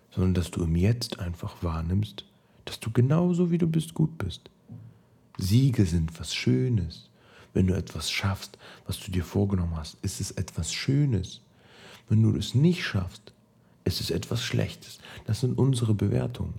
sondern 0.09 0.33
dass 0.33 0.49
du 0.49 0.63
im 0.63 0.75
Jetzt 0.75 1.19
einfach 1.19 1.61
wahrnimmst, 1.61 2.25
dass 2.65 2.79
du 2.79 2.89
genauso 2.89 3.51
wie 3.51 3.59
du 3.59 3.67
bist 3.67 3.93
gut 3.93 4.17
bist. 4.17 4.49
Siege 5.37 5.85
sind 5.85 6.19
was 6.19 6.33
Schönes. 6.33 7.09
Wenn 7.53 7.67
du 7.67 7.73
etwas 7.73 8.11
schaffst, 8.11 8.57
was 8.87 8.99
du 8.99 9.11
dir 9.11 9.23
vorgenommen 9.23 9.77
hast, 9.77 9.97
ist 10.01 10.19
es 10.19 10.31
etwas 10.31 10.73
Schönes. 10.73 11.41
Wenn 12.09 12.23
du 12.23 12.37
es 12.37 12.55
nicht 12.55 12.83
schaffst, 12.83 13.33
ist 13.85 14.01
es 14.01 14.11
etwas 14.11 14.43
Schlechtes. 14.43 14.99
Das 15.25 15.39
sind 15.39 15.57
unsere 15.57 15.93
Bewertungen. 15.93 16.55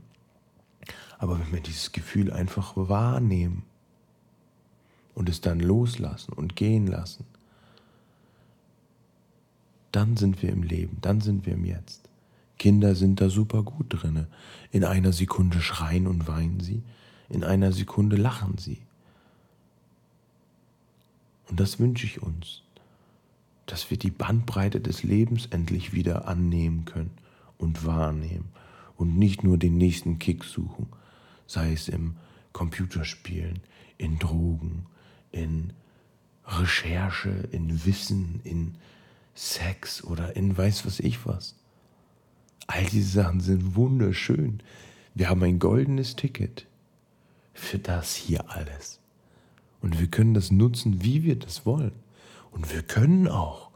Aber 1.18 1.38
wenn 1.38 1.52
wir 1.52 1.60
dieses 1.60 1.92
Gefühl 1.92 2.32
einfach 2.32 2.72
wahrnehmen 2.76 3.64
und 5.14 5.28
es 5.28 5.40
dann 5.40 5.60
loslassen 5.60 6.32
und 6.32 6.56
gehen 6.56 6.86
lassen, 6.86 7.24
dann 9.92 10.16
sind 10.16 10.42
wir 10.42 10.50
im 10.50 10.62
Leben, 10.62 10.98
dann 11.00 11.20
sind 11.20 11.46
wir 11.46 11.54
im 11.54 11.64
Jetzt. 11.64 12.08
Kinder 12.58 12.94
sind 12.94 13.20
da 13.20 13.28
super 13.28 13.62
gut 13.62 13.86
drinne. 13.88 14.28
In 14.70 14.84
einer 14.84 15.12
Sekunde 15.12 15.60
schreien 15.60 16.06
und 16.06 16.28
weinen 16.28 16.60
sie, 16.60 16.82
in 17.28 17.44
einer 17.44 17.72
Sekunde 17.72 18.16
lachen 18.16 18.58
sie. 18.58 18.78
Und 21.48 21.60
das 21.60 21.78
wünsche 21.78 22.06
ich 22.06 22.22
uns, 22.22 22.62
dass 23.66 23.90
wir 23.90 23.98
die 23.98 24.10
Bandbreite 24.10 24.80
des 24.80 25.02
Lebens 25.02 25.46
endlich 25.46 25.92
wieder 25.92 26.28
annehmen 26.28 26.84
können 26.84 27.10
und 27.58 27.84
wahrnehmen 27.84 28.48
und 28.96 29.18
nicht 29.18 29.44
nur 29.44 29.58
den 29.58 29.76
nächsten 29.76 30.18
Kick 30.18 30.44
suchen, 30.44 30.86
sei 31.46 31.72
es 31.72 31.88
im 31.88 32.16
Computerspielen, 32.52 33.60
in 33.98 34.18
Drogen, 34.18 34.86
in 35.32 35.72
Recherche, 36.46 37.48
in 37.52 37.84
Wissen, 37.84 38.40
in 38.44 38.76
Sex 39.34 40.02
oder 40.02 40.36
in 40.36 40.56
weiß 40.56 40.86
was 40.86 41.00
ich 41.00 41.26
was. 41.26 41.56
All 42.66 42.84
diese 42.84 43.10
Sachen 43.10 43.40
sind 43.40 43.76
wunderschön. 43.76 44.62
Wir 45.14 45.28
haben 45.28 45.42
ein 45.42 45.58
goldenes 45.58 46.16
Ticket 46.16 46.66
für 47.52 47.78
das 47.78 48.14
hier 48.14 48.50
alles. 48.50 49.00
Und 49.80 50.00
wir 50.00 50.08
können 50.08 50.34
das 50.34 50.50
nutzen, 50.50 51.02
wie 51.02 51.22
wir 51.22 51.36
das 51.36 51.66
wollen. 51.66 51.92
Und 52.56 52.72
wir 52.72 52.82
können 52.82 53.28
auch 53.28 53.70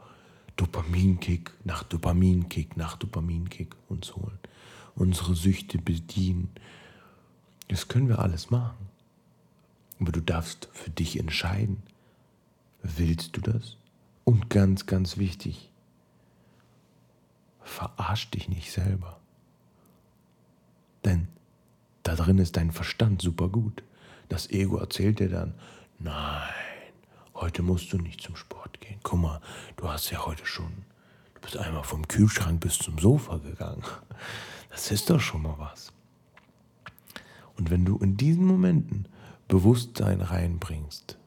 Dopaminkick 0.55 1.51
nach 1.63 1.83
Dopaminkick 1.83 2.75
nach 2.77 2.97
Dopaminkick 2.97 3.75
uns 3.87 4.15
holen. 4.15 4.39
Unsere 4.95 5.35
Süchte 5.35 5.77
bedienen. 5.77 6.49
Das 7.67 7.87
können 7.87 8.09
wir 8.09 8.17
alles 8.17 8.49
machen. 8.49 8.89
Aber 9.99 10.11
du 10.11 10.19
darfst 10.19 10.67
für 10.73 10.89
dich 10.89 11.19
entscheiden. 11.19 11.83
Willst 12.81 13.37
du 13.37 13.41
das? 13.41 13.77
Und 14.23 14.49
ganz, 14.49 14.87
ganz 14.87 15.17
wichtig, 15.17 15.69
verarsch 17.61 18.31
dich 18.31 18.49
nicht 18.49 18.71
selber. 18.71 19.19
Denn 21.05 21.27
da 22.01 22.15
drin 22.15 22.39
ist 22.39 22.57
dein 22.57 22.71
Verstand 22.71 23.21
super 23.21 23.47
gut. 23.47 23.83
Das 24.27 24.49
Ego 24.49 24.77
erzählt 24.77 25.19
dir 25.19 25.29
dann, 25.29 25.53
nein, 25.99 26.70
heute 27.41 27.63
musst 27.63 27.91
du 27.91 27.97
nicht 27.97 28.21
zum 28.21 28.35
Sport 28.35 28.79
gehen. 28.79 28.99
Guck 29.03 29.19
mal, 29.19 29.41
du 29.75 29.89
hast 29.89 30.11
ja 30.11 30.25
heute 30.25 30.45
schon, 30.45 30.71
du 31.33 31.41
bist 31.41 31.57
einmal 31.57 31.83
vom 31.83 32.07
Kühlschrank 32.07 32.61
bis 32.61 32.77
zum 32.77 32.97
Sofa 32.99 33.37
gegangen. 33.37 33.83
Das 34.69 34.91
ist 34.91 35.09
doch 35.09 35.19
schon 35.19 35.41
mal 35.41 35.55
was. 35.57 35.91
Und 37.57 37.69
wenn 37.69 37.83
du 37.83 37.97
in 37.97 38.15
diesen 38.15 38.45
Momenten 38.45 39.07
Bewusstsein 39.47 40.21
reinbringst, 40.21 41.17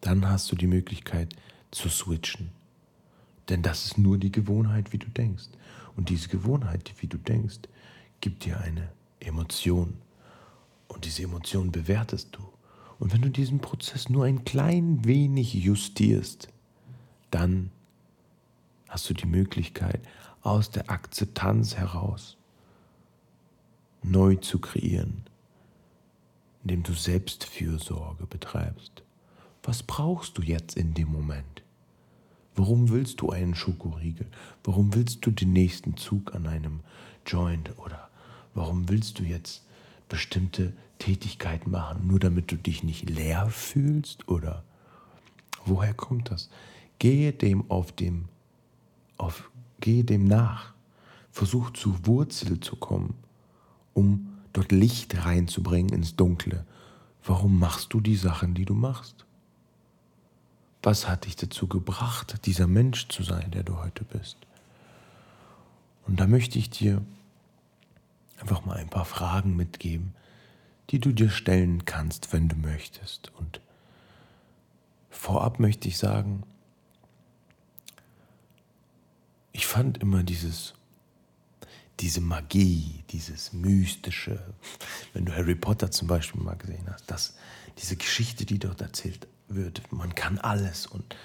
dann 0.00 0.28
hast 0.28 0.50
du 0.50 0.56
die 0.56 0.66
Möglichkeit 0.66 1.36
zu 1.70 1.88
switchen. 1.88 2.50
Denn 3.48 3.62
das 3.62 3.84
ist 3.84 3.98
nur 3.98 4.18
die 4.18 4.32
Gewohnheit, 4.32 4.92
wie 4.92 4.98
du 4.98 5.08
denkst. 5.08 5.50
Und 5.96 6.08
diese 6.08 6.28
Gewohnheit, 6.28 6.92
wie 6.98 7.06
du 7.06 7.18
denkst, 7.18 7.60
gibt 8.20 8.44
dir 8.44 8.60
eine 8.60 8.88
Emotion. 9.20 9.98
Und 10.88 11.04
diese 11.04 11.22
Emotion 11.22 11.70
bewertest 11.70 12.28
du. 12.32 12.55
Und 12.98 13.12
wenn 13.12 13.22
du 13.22 13.30
diesen 13.30 13.60
Prozess 13.60 14.08
nur 14.08 14.24
ein 14.24 14.44
klein 14.44 15.04
wenig 15.04 15.52
justierst, 15.54 16.48
dann 17.30 17.70
hast 18.88 19.10
du 19.10 19.14
die 19.14 19.26
Möglichkeit, 19.26 20.00
aus 20.42 20.70
der 20.70 20.90
Akzeptanz 20.90 21.76
heraus 21.76 22.36
neu 24.02 24.36
zu 24.36 24.60
kreieren, 24.60 25.24
indem 26.62 26.84
du 26.84 26.92
Selbstfürsorge 26.92 28.26
betreibst. 28.26 29.02
Was 29.62 29.82
brauchst 29.82 30.38
du 30.38 30.42
jetzt 30.42 30.76
in 30.76 30.94
dem 30.94 31.10
Moment? 31.10 31.62
Warum 32.54 32.88
willst 32.88 33.20
du 33.20 33.30
einen 33.30 33.54
Schokoriegel? 33.54 34.26
Warum 34.64 34.94
willst 34.94 35.26
du 35.26 35.30
den 35.30 35.52
nächsten 35.52 35.96
Zug 35.96 36.34
an 36.34 36.46
einem 36.46 36.80
Joint? 37.26 37.76
Oder 37.78 38.08
warum 38.54 38.88
willst 38.88 39.18
du 39.18 39.24
jetzt 39.24 39.66
bestimmte 40.08 40.72
Tätigkeiten 40.98 41.70
machen, 41.70 42.06
nur 42.06 42.18
damit 42.18 42.50
du 42.50 42.56
dich 42.56 42.82
nicht 42.82 43.08
leer 43.08 43.48
fühlst? 43.48 44.28
Oder 44.28 44.64
woher 45.64 45.94
kommt 45.94 46.30
das? 46.30 46.48
Gehe 46.98 47.32
dem 47.32 47.70
auf 47.70 47.92
dem, 47.92 48.26
auf, 49.18 49.50
gehe 49.80 50.04
dem 50.04 50.24
nach. 50.24 50.74
Versuch 51.30 51.70
zur 51.70 52.06
Wurzel 52.06 52.60
zu 52.60 52.76
kommen, 52.76 53.14
um 53.92 54.38
dort 54.54 54.72
Licht 54.72 55.26
reinzubringen 55.26 55.92
ins 55.92 56.16
Dunkle. 56.16 56.64
Warum 57.24 57.58
machst 57.58 57.92
du 57.92 58.00
die 58.00 58.16
Sachen, 58.16 58.54
die 58.54 58.64
du 58.64 58.74
machst? 58.74 59.26
Was 60.82 61.08
hat 61.08 61.26
dich 61.26 61.36
dazu 61.36 61.66
gebracht, 61.66 62.46
dieser 62.46 62.66
Mensch 62.66 63.08
zu 63.08 63.22
sein, 63.22 63.50
der 63.50 63.64
du 63.64 63.76
heute 63.76 64.04
bist? 64.04 64.38
Und 66.06 66.20
da 66.20 66.26
möchte 66.26 66.58
ich 66.58 66.70
dir 66.70 67.02
einfach 68.40 68.64
mal 68.64 68.76
ein 68.76 68.88
paar 68.88 69.04
Fragen 69.04 69.56
mitgeben, 69.56 70.14
die 70.90 71.00
du 71.00 71.12
dir 71.12 71.30
stellen 71.30 71.84
kannst, 71.84 72.32
wenn 72.32 72.48
du 72.48 72.56
möchtest. 72.56 73.32
Und 73.34 73.60
vorab 75.10 75.58
möchte 75.58 75.88
ich 75.88 75.98
sagen, 75.98 76.44
ich 79.52 79.66
fand 79.66 79.98
immer 79.98 80.22
dieses, 80.22 80.74
diese 82.00 82.20
Magie, 82.20 83.04
dieses 83.10 83.52
Mystische, 83.52 84.54
wenn 85.12 85.24
du 85.24 85.32
Harry 85.32 85.54
Potter 85.54 85.90
zum 85.90 86.08
Beispiel 86.08 86.42
mal 86.42 86.56
gesehen 86.56 86.86
hast, 86.90 87.10
dass 87.10 87.34
diese 87.78 87.96
Geschichte, 87.96 88.44
die 88.44 88.58
dort 88.58 88.80
erzählt 88.80 89.26
wird, 89.48 89.90
man 89.92 90.14
kann 90.14 90.38
alles 90.38 90.86
und 90.86 91.16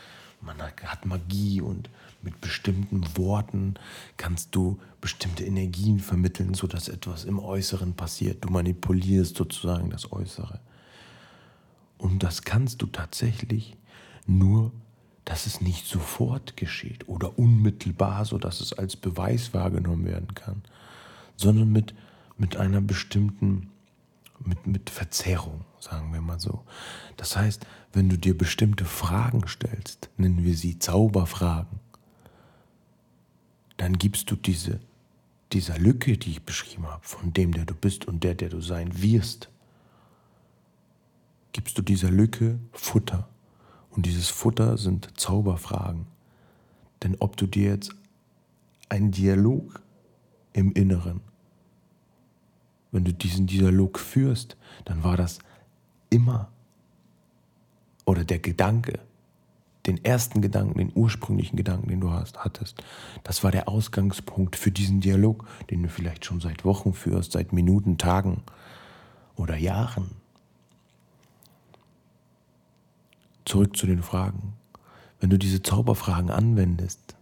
man 0.42 0.62
hat 0.62 1.06
Magie 1.06 1.62
und 1.62 1.90
mit 2.24 2.40
bestimmten 2.42 3.04
Worten 3.18 3.76
kannst 4.18 4.56
du 4.56 4.80
bestimmte 5.00 5.44
Energien 5.44 6.00
vermitteln, 6.00 6.54
sodass 6.54 6.88
etwas 6.88 7.26
im 7.26 7.40
Äußeren 7.40 7.94
passiert. 7.94 8.44
Du 8.44 8.50
manipulierst 8.50 9.36
sozusagen 9.36 9.90
das 9.90 10.12
Äußere. 10.12 10.60
Und 11.98 12.24
das 12.24 12.44
kannst 12.44 12.82
du 12.82 12.88
tatsächlich 12.88 13.78
nur, 14.28 14.72
dass 15.26 15.46
es 15.46 15.62
nicht 15.62 15.86
sofort 15.86 16.58
geschieht 16.58 17.08
oder 17.08 17.38
unmittelbar, 17.38 18.26
sodass 18.26 18.60
es 18.60 18.74
als 18.74 18.96
Beweis 18.96 19.54
wahrgenommen 19.54 20.06
werden 20.06 20.34
kann, 20.34 20.64
sondern 21.36 21.72
mit, 21.72 21.94
mit 22.38 22.58
einer 22.58 22.82
bestimmten 22.82 23.72
mit, 24.46 24.68
mit 24.68 24.90
Verzerrung, 24.90 25.66
sagen 25.80 26.14
wir 26.14 26.22
mal 26.22 26.40
so. 26.40 26.64
Das 27.18 27.38
heißt, 27.38 27.66
wenn 27.94 28.10
du 28.10 28.18
dir 28.18 28.38
bestimmte 28.38 28.86
Fragen 28.86 29.48
stellst, 29.48 30.10
nennen 30.18 30.44
wir 30.44 30.56
sie 30.56 30.80
Zauberfragen, 30.80 31.80
dann 33.82 33.98
gibst 33.98 34.30
du 34.30 34.36
diese, 34.36 34.80
dieser 35.52 35.78
Lücke, 35.78 36.18
die 36.18 36.32
ich 36.32 36.44
beschrieben 36.44 36.88
habe, 36.88 37.04
von 37.04 37.34
dem, 37.34 37.54
der 37.54 37.66
du 37.66 37.74
bist 37.74 38.08
und 38.08 38.24
der, 38.24 38.36
der 38.36 38.50
du 38.50 38.62
sein 38.62 39.02
wirst, 39.02 39.50
gibst 41.52 41.78
du 41.78 41.82
dieser 41.82 42.12
Lücke 42.12 42.60
Futter. 42.72 43.28
Und 43.90 44.06
dieses 44.06 44.30
Futter 44.30 44.78
sind 44.78 45.20
Zauberfragen. 45.20 46.06
Denn 47.04 47.18
ob 47.20 47.36
du 47.38 47.48
dir 47.48 47.72
jetzt 47.72 47.94
einen 48.90 49.12
Dialog 49.12 49.82
im 50.54 50.72
Inneren 50.74 51.22
wenn 52.92 53.06
du 53.06 53.14
diesen 53.14 53.48
Dialog 53.48 54.00
führst, 54.00 54.58
dann 54.86 55.04
war 55.04 55.18
das 55.18 55.40
immer 56.10 56.52
oder 58.06 58.26
der 58.26 58.40
Gedanke, 58.40 59.00
den 59.86 60.04
ersten 60.04 60.42
Gedanken, 60.42 60.78
den 60.78 60.92
ursprünglichen 60.94 61.58
Gedanken, 61.58 61.90
den 61.90 62.02
du 62.02 62.12
hast, 62.12 62.40
hattest, 62.44 62.84
das 63.24 63.44
war 63.44 63.52
der 63.52 63.68
Ausgangspunkt 63.68 64.56
für 64.56 64.72
diesen 64.72 65.02
Dialog, 65.02 65.48
den 65.70 65.84
du 65.84 65.90
vielleicht 65.90 66.26
schon 66.26 66.40
seit 66.40 66.66
Wochen 66.66 66.94
führst, 66.94 67.32
seit 67.32 67.54
Minuten, 67.54 67.98
Tagen 67.98 68.44
oder 69.36 69.58
Jahren. 69.58 70.12
Zurück 73.46 73.76
zu 73.76 73.88
den 73.88 74.04
Fragen. 74.04 74.54
Wenn 75.20 75.30
du 75.30 75.38
diese 75.38 75.62
Zauberfragen 75.62 76.30
anwendest, 76.30 77.16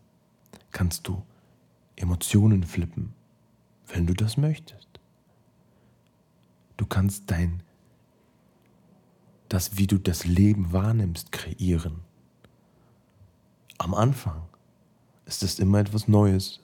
kannst 0.72 1.08
du 1.08 1.22
Emotionen 1.96 2.64
flippen, 2.64 3.14
wenn 3.88 4.06
du 4.06 4.14
das 4.14 4.38
möchtest. 4.38 4.88
Du 6.78 6.86
kannst 6.86 7.30
dein, 7.32 7.62
das, 9.50 9.78
wie 9.78 9.88
du 9.88 9.98
das 9.98 10.26
Leben 10.26 10.72
wahrnimmst, 10.72 11.32
kreieren. 11.32 12.02
Am 13.80 13.96
Anfang 13.96 14.42
ist 15.26 15.42
es 15.42 15.58
immer 15.58 15.80
etwas 15.80 16.08
Neues. 16.08 16.60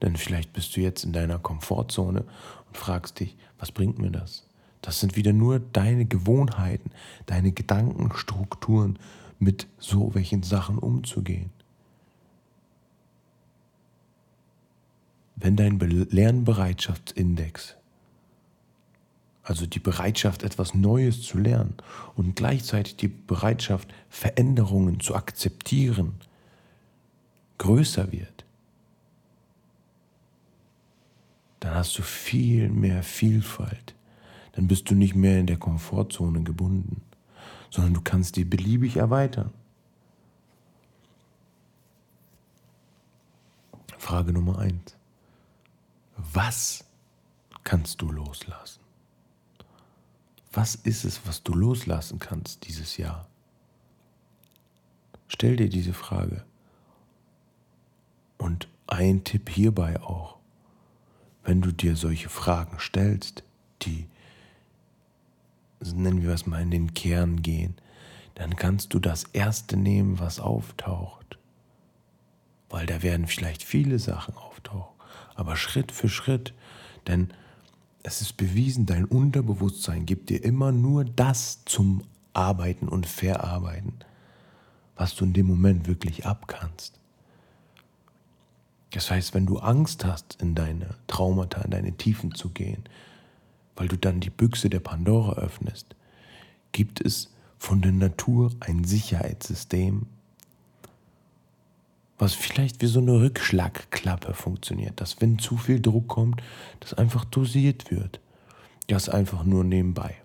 Denn 0.00 0.16
vielleicht 0.16 0.52
bist 0.52 0.76
du 0.76 0.80
jetzt 0.80 1.04
in 1.04 1.12
deiner 1.12 1.40
Komfortzone 1.40 2.20
und 2.20 2.76
fragst 2.76 3.18
dich, 3.18 3.36
was 3.58 3.72
bringt 3.72 3.98
mir 3.98 4.10
das? 4.10 4.46
Das 4.80 5.00
sind 5.00 5.16
wieder 5.16 5.32
nur 5.32 5.58
deine 5.58 6.04
Gewohnheiten, 6.06 6.92
deine 7.26 7.50
Gedankenstrukturen, 7.50 8.98
mit 9.40 9.66
so 9.78 10.14
welchen 10.14 10.44
Sachen 10.44 10.78
umzugehen. 10.78 11.50
Wenn 15.34 15.56
dein 15.56 15.78
Lernbereitschaftsindex 15.80 17.78
also 19.48 19.66
die 19.66 19.78
Bereitschaft, 19.78 20.42
etwas 20.42 20.74
Neues 20.74 21.22
zu 21.22 21.38
lernen 21.38 21.74
und 22.16 22.36
gleichzeitig 22.36 22.96
die 22.96 23.08
Bereitschaft, 23.08 23.88
Veränderungen 24.10 25.00
zu 25.00 25.14
akzeptieren, 25.14 26.14
größer 27.58 28.12
wird, 28.12 28.44
dann 31.60 31.74
hast 31.74 31.98
du 31.98 32.02
viel 32.02 32.68
mehr 32.68 33.02
Vielfalt. 33.02 33.94
Dann 34.52 34.68
bist 34.68 34.90
du 34.90 34.94
nicht 34.94 35.14
mehr 35.14 35.38
in 35.38 35.46
der 35.46 35.58
Komfortzone 35.58 36.42
gebunden, 36.42 37.02
sondern 37.70 37.94
du 37.94 38.00
kannst 38.00 38.36
die 38.36 38.44
beliebig 38.44 38.96
erweitern. 38.96 39.52
Frage 43.98 44.32
Nummer 44.32 44.58
eins. 44.58 44.96
was 46.16 46.84
kannst 47.62 48.00
du 48.00 48.10
loslassen? 48.10 48.80
Was 50.52 50.74
ist 50.76 51.04
es, 51.04 51.26
was 51.26 51.42
du 51.42 51.52
loslassen 51.52 52.18
kannst 52.18 52.66
dieses 52.66 52.96
Jahr? 52.96 53.28
Stell 55.28 55.56
dir 55.56 55.68
diese 55.68 55.92
Frage. 55.92 56.47
Und 58.38 58.68
ein 58.86 59.24
Tipp 59.24 59.50
hierbei 59.50 60.00
auch, 60.00 60.38
wenn 61.44 61.60
du 61.60 61.72
dir 61.72 61.96
solche 61.96 62.28
Fragen 62.28 62.78
stellst, 62.78 63.42
die, 63.82 64.06
nennen 65.80 66.22
wir 66.22 66.30
es 66.30 66.46
mal, 66.46 66.62
in 66.62 66.70
den 66.70 66.94
Kern 66.94 67.42
gehen, 67.42 67.74
dann 68.34 68.56
kannst 68.56 68.94
du 68.94 68.98
das 68.98 69.24
Erste 69.24 69.76
nehmen, 69.76 70.18
was 70.18 70.40
auftaucht. 70.40 71.38
Weil 72.70 72.86
da 72.86 73.02
werden 73.02 73.26
vielleicht 73.26 73.62
viele 73.62 73.98
Sachen 73.98 74.36
auftauchen, 74.36 74.94
aber 75.34 75.56
Schritt 75.56 75.90
für 75.90 76.08
Schritt. 76.08 76.54
Denn 77.06 77.32
es 78.02 78.20
ist 78.20 78.36
bewiesen, 78.36 78.86
dein 78.86 79.04
Unterbewusstsein 79.04 80.06
gibt 80.06 80.30
dir 80.30 80.44
immer 80.44 80.70
nur 80.70 81.04
das 81.04 81.64
zum 81.64 82.04
Arbeiten 82.32 82.88
und 82.88 83.06
Verarbeiten, 83.06 83.94
was 84.96 85.16
du 85.16 85.24
in 85.24 85.32
dem 85.32 85.46
Moment 85.46 85.88
wirklich 85.88 86.26
abkannst. 86.26 86.98
Das 88.90 89.10
heißt, 89.10 89.34
wenn 89.34 89.46
du 89.46 89.58
Angst 89.58 90.04
hast, 90.04 90.40
in 90.40 90.54
deine 90.54 90.94
Traumata, 91.06 91.60
in 91.60 91.70
deine 91.70 91.96
Tiefen 91.96 92.34
zu 92.34 92.50
gehen, 92.50 92.84
weil 93.76 93.88
du 93.88 93.96
dann 93.96 94.20
die 94.20 94.30
Büchse 94.30 94.70
der 94.70 94.80
Pandora 94.80 95.34
öffnest, 95.34 95.94
gibt 96.72 97.00
es 97.00 97.32
von 97.58 97.82
der 97.82 97.92
Natur 97.92 98.50
ein 98.60 98.84
Sicherheitssystem, 98.84 100.06
was 102.18 102.34
vielleicht 102.34 102.82
wie 102.82 102.86
so 102.86 103.00
eine 103.00 103.20
Rückschlagklappe 103.20 104.34
funktioniert, 104.34 105.00
dass 105.00 105.20
wenn 105.20 105.38
zu 105.38 105.56
viel 105.56 105.80
Druck 105.80 106.08
kommt, 106.08 106.42
das 106.80 106.94
einfach 106.94 107.24
dosiert 107.24 107.90
wird. 107.90 108.20
Das 108.88 109.08
einfach 109.08 109.44
nur 109.44 109.64
nebenbei. 109.64 110.16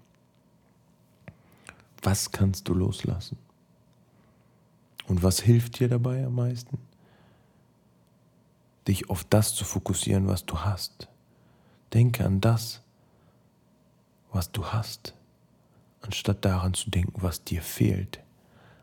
Was 2.02 2.32
kannst 2.32 2.68
du 2.68 2.74
loslassen? 2.74 3.38
Und 5.08 5.22
was 5.22 5.42
hilft 5.42 5.80
dir 5.80 5.90
dabei 5.90 6.26
am 6.26 6.36
meisten? 6.36 6.78
Dich 8.88 9.10
auf 9.10 9.24
das 9.24 9.56
zu 9.56 9.66
fokussieren, 9.66 10.28
was 10.28 10.46
du 10.46 10.60
hast. 10.60 11.08
Denke 11.94 12.26
an 12.26 12.42
das, 12.42 12.82
was 14.32 14.52
du 14.52 14.66
hast, 14.66 15.14
anstatt 16.02 16.44
daran 16.44 16.74
zu 16.74 16.90
denken, 16.90 17.22
was 17.22 17.44
dir 17.44 17.62
fehlt. 17.62 18.20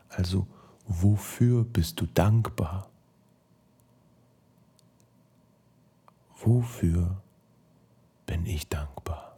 Also, 0.09 0.47
wofür 0.87 1.63
bist 1.63 1.99
du 1.99 2.07
dankbar? 2.07 2.89
Wofür 6.39 7.21
bin 8.25 8.45
ich 8.45 8.67
dankbar? 8.67 9.35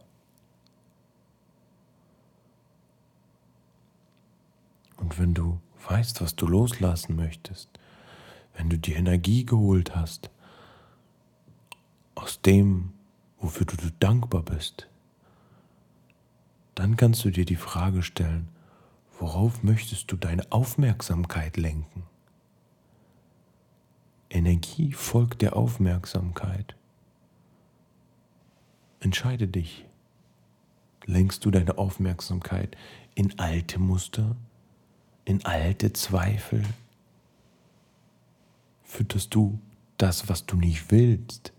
Und 4.96 5.18
wenn 5.18 5.34
du 5.34 5.60
weißt, 5.88 6.22
was 6.22 6.34
du 6.34 6.46
loslassen 6.46 7.16
möchtest, 7.16 7.68
wenn 8.54 8.70
du 8.70 8.78
die 8.78 8.94
Energie 8.94 9.44
geholt 9.44 9.94
hast 9.94 10.30
aus 12.14 12.40
dem, 12.40 12.92
wofür 13.38 13.66
du 13.66 13.76
dankbar 13.98 14.42
bist, 14.42 14.88
dann 16.74 16.96
kannst 16.96 17.24
du 17.24 17.30
dir 17.30 17.44
die 17.44 17.56
Frage 17.56 18.02
stellen, 18.02 18.48
worauf 19.18 19.62
möchtest 19.62 20.10
du 20.10 20.16
deine 20.16 20.50
Aufmerksamkeit 20.50 21.56
lenken? 21.56 22.04
Energie 24.30 24.92
folgt 24.92 25.42
der 25.42 25.56
Aufmerksamkeit. 25.56 26.74
Entscheide 28.98 29.46
dich. 29.46 29.86
Lenkst 31.06 31.44
du 31.44 31.50
deine 31.50 31.78
Aufmerksamkeit 31.78 32.76
in 33.14 33.38
alte 33.38 33.78
Muster, 33.78 34.34
in 35.24 35.44
alte 35.44 35.92
Zweifel? 35.92 36.64
Fütterst 38.82 39.34
du 39.34 39.60
das, 39.98 40.28
was 40.28 40.46
du 40.46 40.56
nicht 40.56 40.90
willst? 40.90 41.53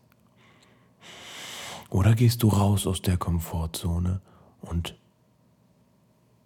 Oder 1.89 2.15
gehst 2.15 2.43
du 2.43 2.50
raus 2.50 2.88
aus 2.88 3.02
der 3.02 3.17
Komfortzone 3.17 4.21
und 4.62 4.98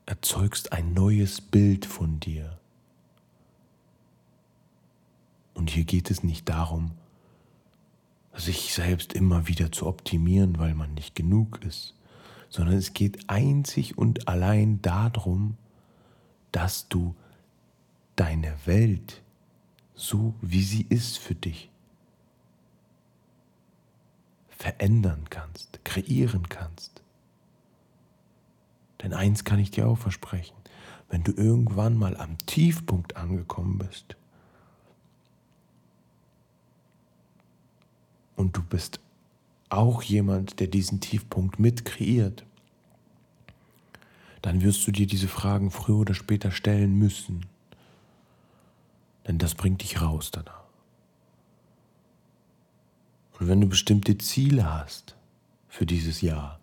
erzeugst 0.06 0.74
ein 0.74 0.94
neues 0.94 1.42
Bild 1.42 1.86
von 1.86 2.20
dir? 2.20 2.60
Und 5.54 5.70
hier 5.70 5.84
geht 5.84 6.12
es 6.12 6.24
nicht 6.24 6.48
darum, 6.50 6.92
sich 8.34 8.74
selbst 8.74 9.14
immer 9.14 9.48
wieder 9.48 9.72
zu 9.72 9.88
optimieren, 9.88 10.58
weil 10.58 10.74
man 10.74 10.94
nicht 10.94 11.16
genug 11.16 11.64
ist, 11.66 11.96
sondern 12.50 12.76
es 12.76 12.94
geht 12.94 13.30
einzig 13.30 13.98
und 13.98 14.28
allein 14.28 14.82
darum, 14.82 15.58
dass 16.52 16.88
du 16.88 17.16
deine 18.16 18.54
Welt 18.66 19.22
so, 19.94 20.34
wie 20.42 20.64
sie 20.64 20.86
ist 20.90 21.18
für 21.18 21.36
dich, 21.36 21.70
verändern 24.60 25.26
kannst, 25.32 25.84
kreieren 25.84 26.48
kannst. 26.50 27.02
Denn 29.02 29.14
eins 29.14 29.44
kann 29.46 29.60
ich 29.60 29.72
dir 29.72 29.88
auch 29.88 29.98
versprechen, 29.98 30.56
wenn 31.10 31.24
du 31.24 31.32
irgendwann 31.32 31.98
mal 31.98 32.16
am 32.18 32.38
Tiefpunkt 32.46 33.16
angekommen 33.18 33.80
bist, 33.80 34.16
und 38.40 38.56
du 38.56 38.64
bist 38.64 39.02
auch 39.68 40.02
jemand, 40.02 40.62
der 40.62 40.68
diesen 40.68 41.02
Tiefpunkt 41.02 41.60
mit 41.60 41.84
kreiert, 41.84 42.46
dann 44.42 44.62
wirst 44.62 44.88
du 44.88 44.92
dir 44.92 45.06
diese 45.06 45.28
Fragen 45.28 45.72
früher 45.72 45.98
oder 45.98 46.14
später 46.14 46.50
stellen 46.50 46.98
müssen. 46.98 47.46
Denn 49.28 49.40
das 49.40 49.56
bringt 49.56 49.84
dich 49.84 50.02
raus 50.02 50.32
danach. 50.32 50.59
Und 53.40 53.48
wenn 53.48 53.62
du 53.62 53.68
bestimmte 53.68 54.18
Ziele 54.18 54.70
hast 54.70 55.16
für 55.70 55.86
dieses 55.86 56.22
Jahr, 56.22 56.60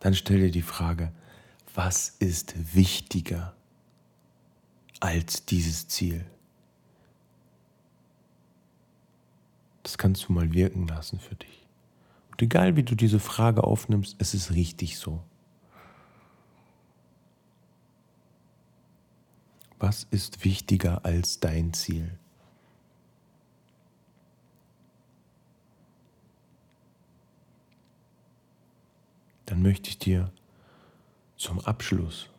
dann 0.00 0.14
stell 0.14 0.40
dir 0.40 0.50
die 0.50 0.62
Frage, 0.62 1.12
was 1.74 2.10
ist 2.18 2.74
wichtiger 2.74 3.54
als 4.98 5.46
dieses 5.46 5.88
Ziel? 5.88 6.26
Das 9.82 9.96
kannst 9.96 10.28
du 10.28 10.32
mal 10.32 10.52
wirken 10.52 10.86
lassen 10.86 11.18
für 11.18 11.34
dich. 11.34 11.66
Und 12.30 12.42
egal 12.42 12.76
wie 12.76 12.82
du 12.82 12.94
diese 12.94 13.18
Frage 13.18 13.64
aufnimmst, 13.64 14.16
es 14.18 14.34
ist 14.34 14.52
richtig 14.52 14.98
so. 14.98 15.22
Was 19.78 20.06
ist 20.10 20.44
wichtiger 20.44 21.04
als 21.04 21.40
dein 21.40 21.72
Ziel? 21.72 22.19
Möchte 29.60 29.90
ich 29.90 29.98
dir 29.98 30.32
zum 31.36 31.60
Abschluss 31.60 32.30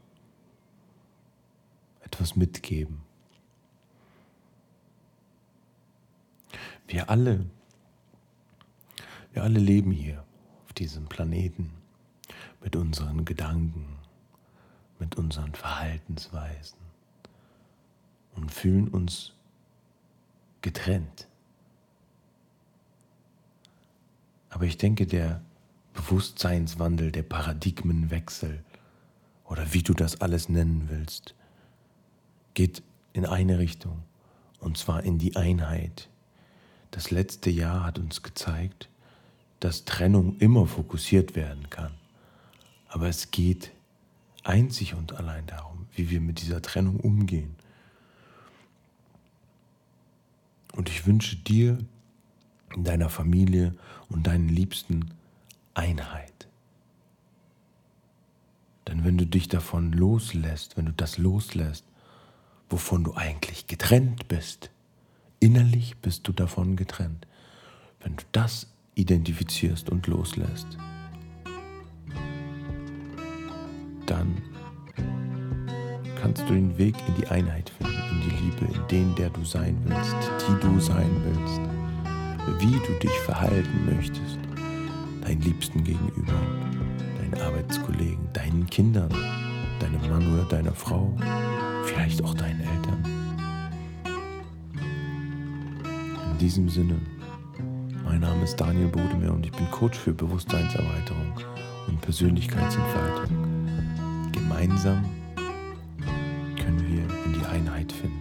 etwas 2.01 2.35
mitgeben. 2.35 3.03
Wir 6.87 7.11
alle, 7.11 7.45
wir 9.33 9.43
alle 9.43 9.59
leben 9.59 9.91
hier 9.91 10.25
auf 10.65 10.73
diesem 10.73 11.05
Planeten 11.05 11.71
mit 12.59 12.75
unseren 12.75 13.23
Gedanken, 13.23 13.99
mit 14.97 15.15
unseren 15.15 15.53
Verhaltensweisen 15.53 16.79
und 18.35 18.51
fühlen 18.51 18.87
uns 18.87 19.35
getrennt. 20.61 21.27
Aber 24.49 24.65
ich 24.65 24.77
denke, 24.77 25.05
der 25.05 25.43
Bewusstseinswandel, 25.93 27.11
der 27.11 27.23
Paradigmenwechsel 27.23 28.63
oder 29.45 29.73
wie 29.73 29.83
du 29.83 29.93
das 29.93 30.21
alles 30.21 30.49
nennen 30.49 30.87
willst, 30.89 31.35
geht 32.53 32.81
in 33.13 33.25
eine 33.25 33.59
Richtung, 33.59 34.03
und 34.59 34.77
zwar 34.77 35.03
in 35.03 35.17
die 35.17 35.35
Einheit, 35.35 36.09
das 36.91 37.11
letzte 37.11 37.49
Jahr 37.49 37.85
hat 37.85 37.99
uns 37.99 38.21
gezeigt, 38.21 38.89
dass 39.59 39.85
Trennung 39.85 40.37
immer 40.39 40.65
fokussiert 40.65 41.35
werden 41.35 41.69
kann. 41.69 41.93
Aber 42.89 43.07
es 43.07 43.31
geht 43.31 43.71
einzig 44.43 44.95
und 44.95 45.13
allein 45.13 45.45
darum, 45.45 45.87
wie 45.93 46.09
wir 46.09 46.19
mit 46.19 46.41
dieser 46.41 46.61
Trennung 46.61 46.99
umgehen. 46.99 47.55
Und 50.73 50.89
ich 50.89 51.05
wünsche 51.05 51.37
dir, 51.37 51.77
deiner 52.77 53.09
Familie 53.09 53.75
und 54.09 54.27
deinen 54.27 54.47
Liebsten 54.49 55.11
Einheit. 55.73 56.47
Denn 58.87 59.03
wenn 59.05 59.17
du 59.17 59.25
dich 59.25 59.47
davon 59.47 59.91
loslässt, 59.91 60.77
wenn 60.77 60.85
du 60.85 60.93
das 60.93 61.17
loslässt, 61.17 61.85
wovon 62.69 63.03
du 63.03 63.13
eigentlich 63.15 63.67
getrennt 63.67 64.27
bist, 64.27 64.71
Innerlich 65.43 65.97
bist 65.97 66.27
du 66.27 66.33
davon 66.33 66.75
getrennt. 66.75 67.25
wenn 68.03 68.15
du 68.15 68.23
das 68.31 68.67
identifizierst 68.93 69.89
und 69.89 70.05
loslässt, 70.05 70.77
dann 74.05 74.39
kannst 76.21 76.43
du 76.43 76.53
den 76.53 76.77
Weg 76.77 76.95
in 77.07 77.15
die 77.15 77.27
Einheit 77.27 77.71
finden, 77.71 77.93
in 78.11 78.21
die 78.21 78.35
Liebe, 78.37 78.65
in 78.71 78.87
den, 78.87 79.15
der 79.15 79.31
du 79.31 79.43
sein 79.43 79.75
willst, 79.85 80.15
die 80.47 80.59
du 80.61 80.79
sein 80.79 81.09
willst, 81.25 82.61
wie 82.61 82.77
du 82.85 82.99
dich 82.99 83.17
verhalten 83.25 83.95
möchtest, 83.95 84.30
deinen 85.31 85.41
Liebsten 85.43 85.81
gegenüber, 85.85 86.33
deinen 87.17 87.41
Arbeitskollegen, 87.41 88.27
deinen 88.33 88.67
Kindern, 88.67 89.09
deinem 89.79 90.01
Mann 90.09 90.33
oder 90.33 90.43
deiner 90.43 90.73
Frau, 90.73 91.15
vielleicht 91.85 92.21
auch 92.21 92.33
deinen 92.33 92.59
Eltern. 92.59 93.05
In 96.31 96.37
diesem 96.37 96.67
Sinne, 96.67 96.99
mein 98.03 98.19
Name 98.19 98.43
ist 98.43 98.57
Daniel 98.57 98.89
Bodemer 98.89 99.33
und 99.33 99.45
ich 99.45 99.53
bin 99.53 99.71
Coach 99.71 99.97
für 99.97 100.11
Bewusstseinserweiterung 100.11 101.33
und 101.87 102.01
Persönlichkeitsentfaltung. 102.01 103.69
Gemeinsam 104.33 105.05
können 106.61 106.85
wir 106.89 107.03
in 107.23 107.39
die 107.39 107.45
Einheit 107.45 107.93
finden. 107.93 108.19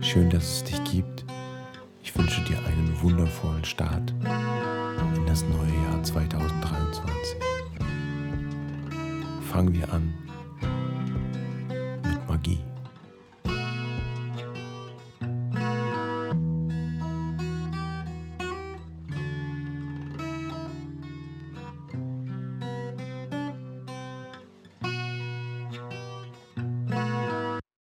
Schön, 0.00 0.30
dass 0.30 0.44
es 0.44 0.64
dich 0.64 0.84
gibt. 0.84 1.24
Ich 2.00 2.16
wünsche 2.16 2.44
dir 2.44 2.58
einen 2.58 2.96
wundervollen 3.02 3.64
Start 3.64 4.14
das 5.34 5.42
neue 5.48 5.74
Jahr 5.90 6.00
2023. 6.00 7.36
Fangen 9.50 9.74
wir 9.74 9.92
an 9.92 10.14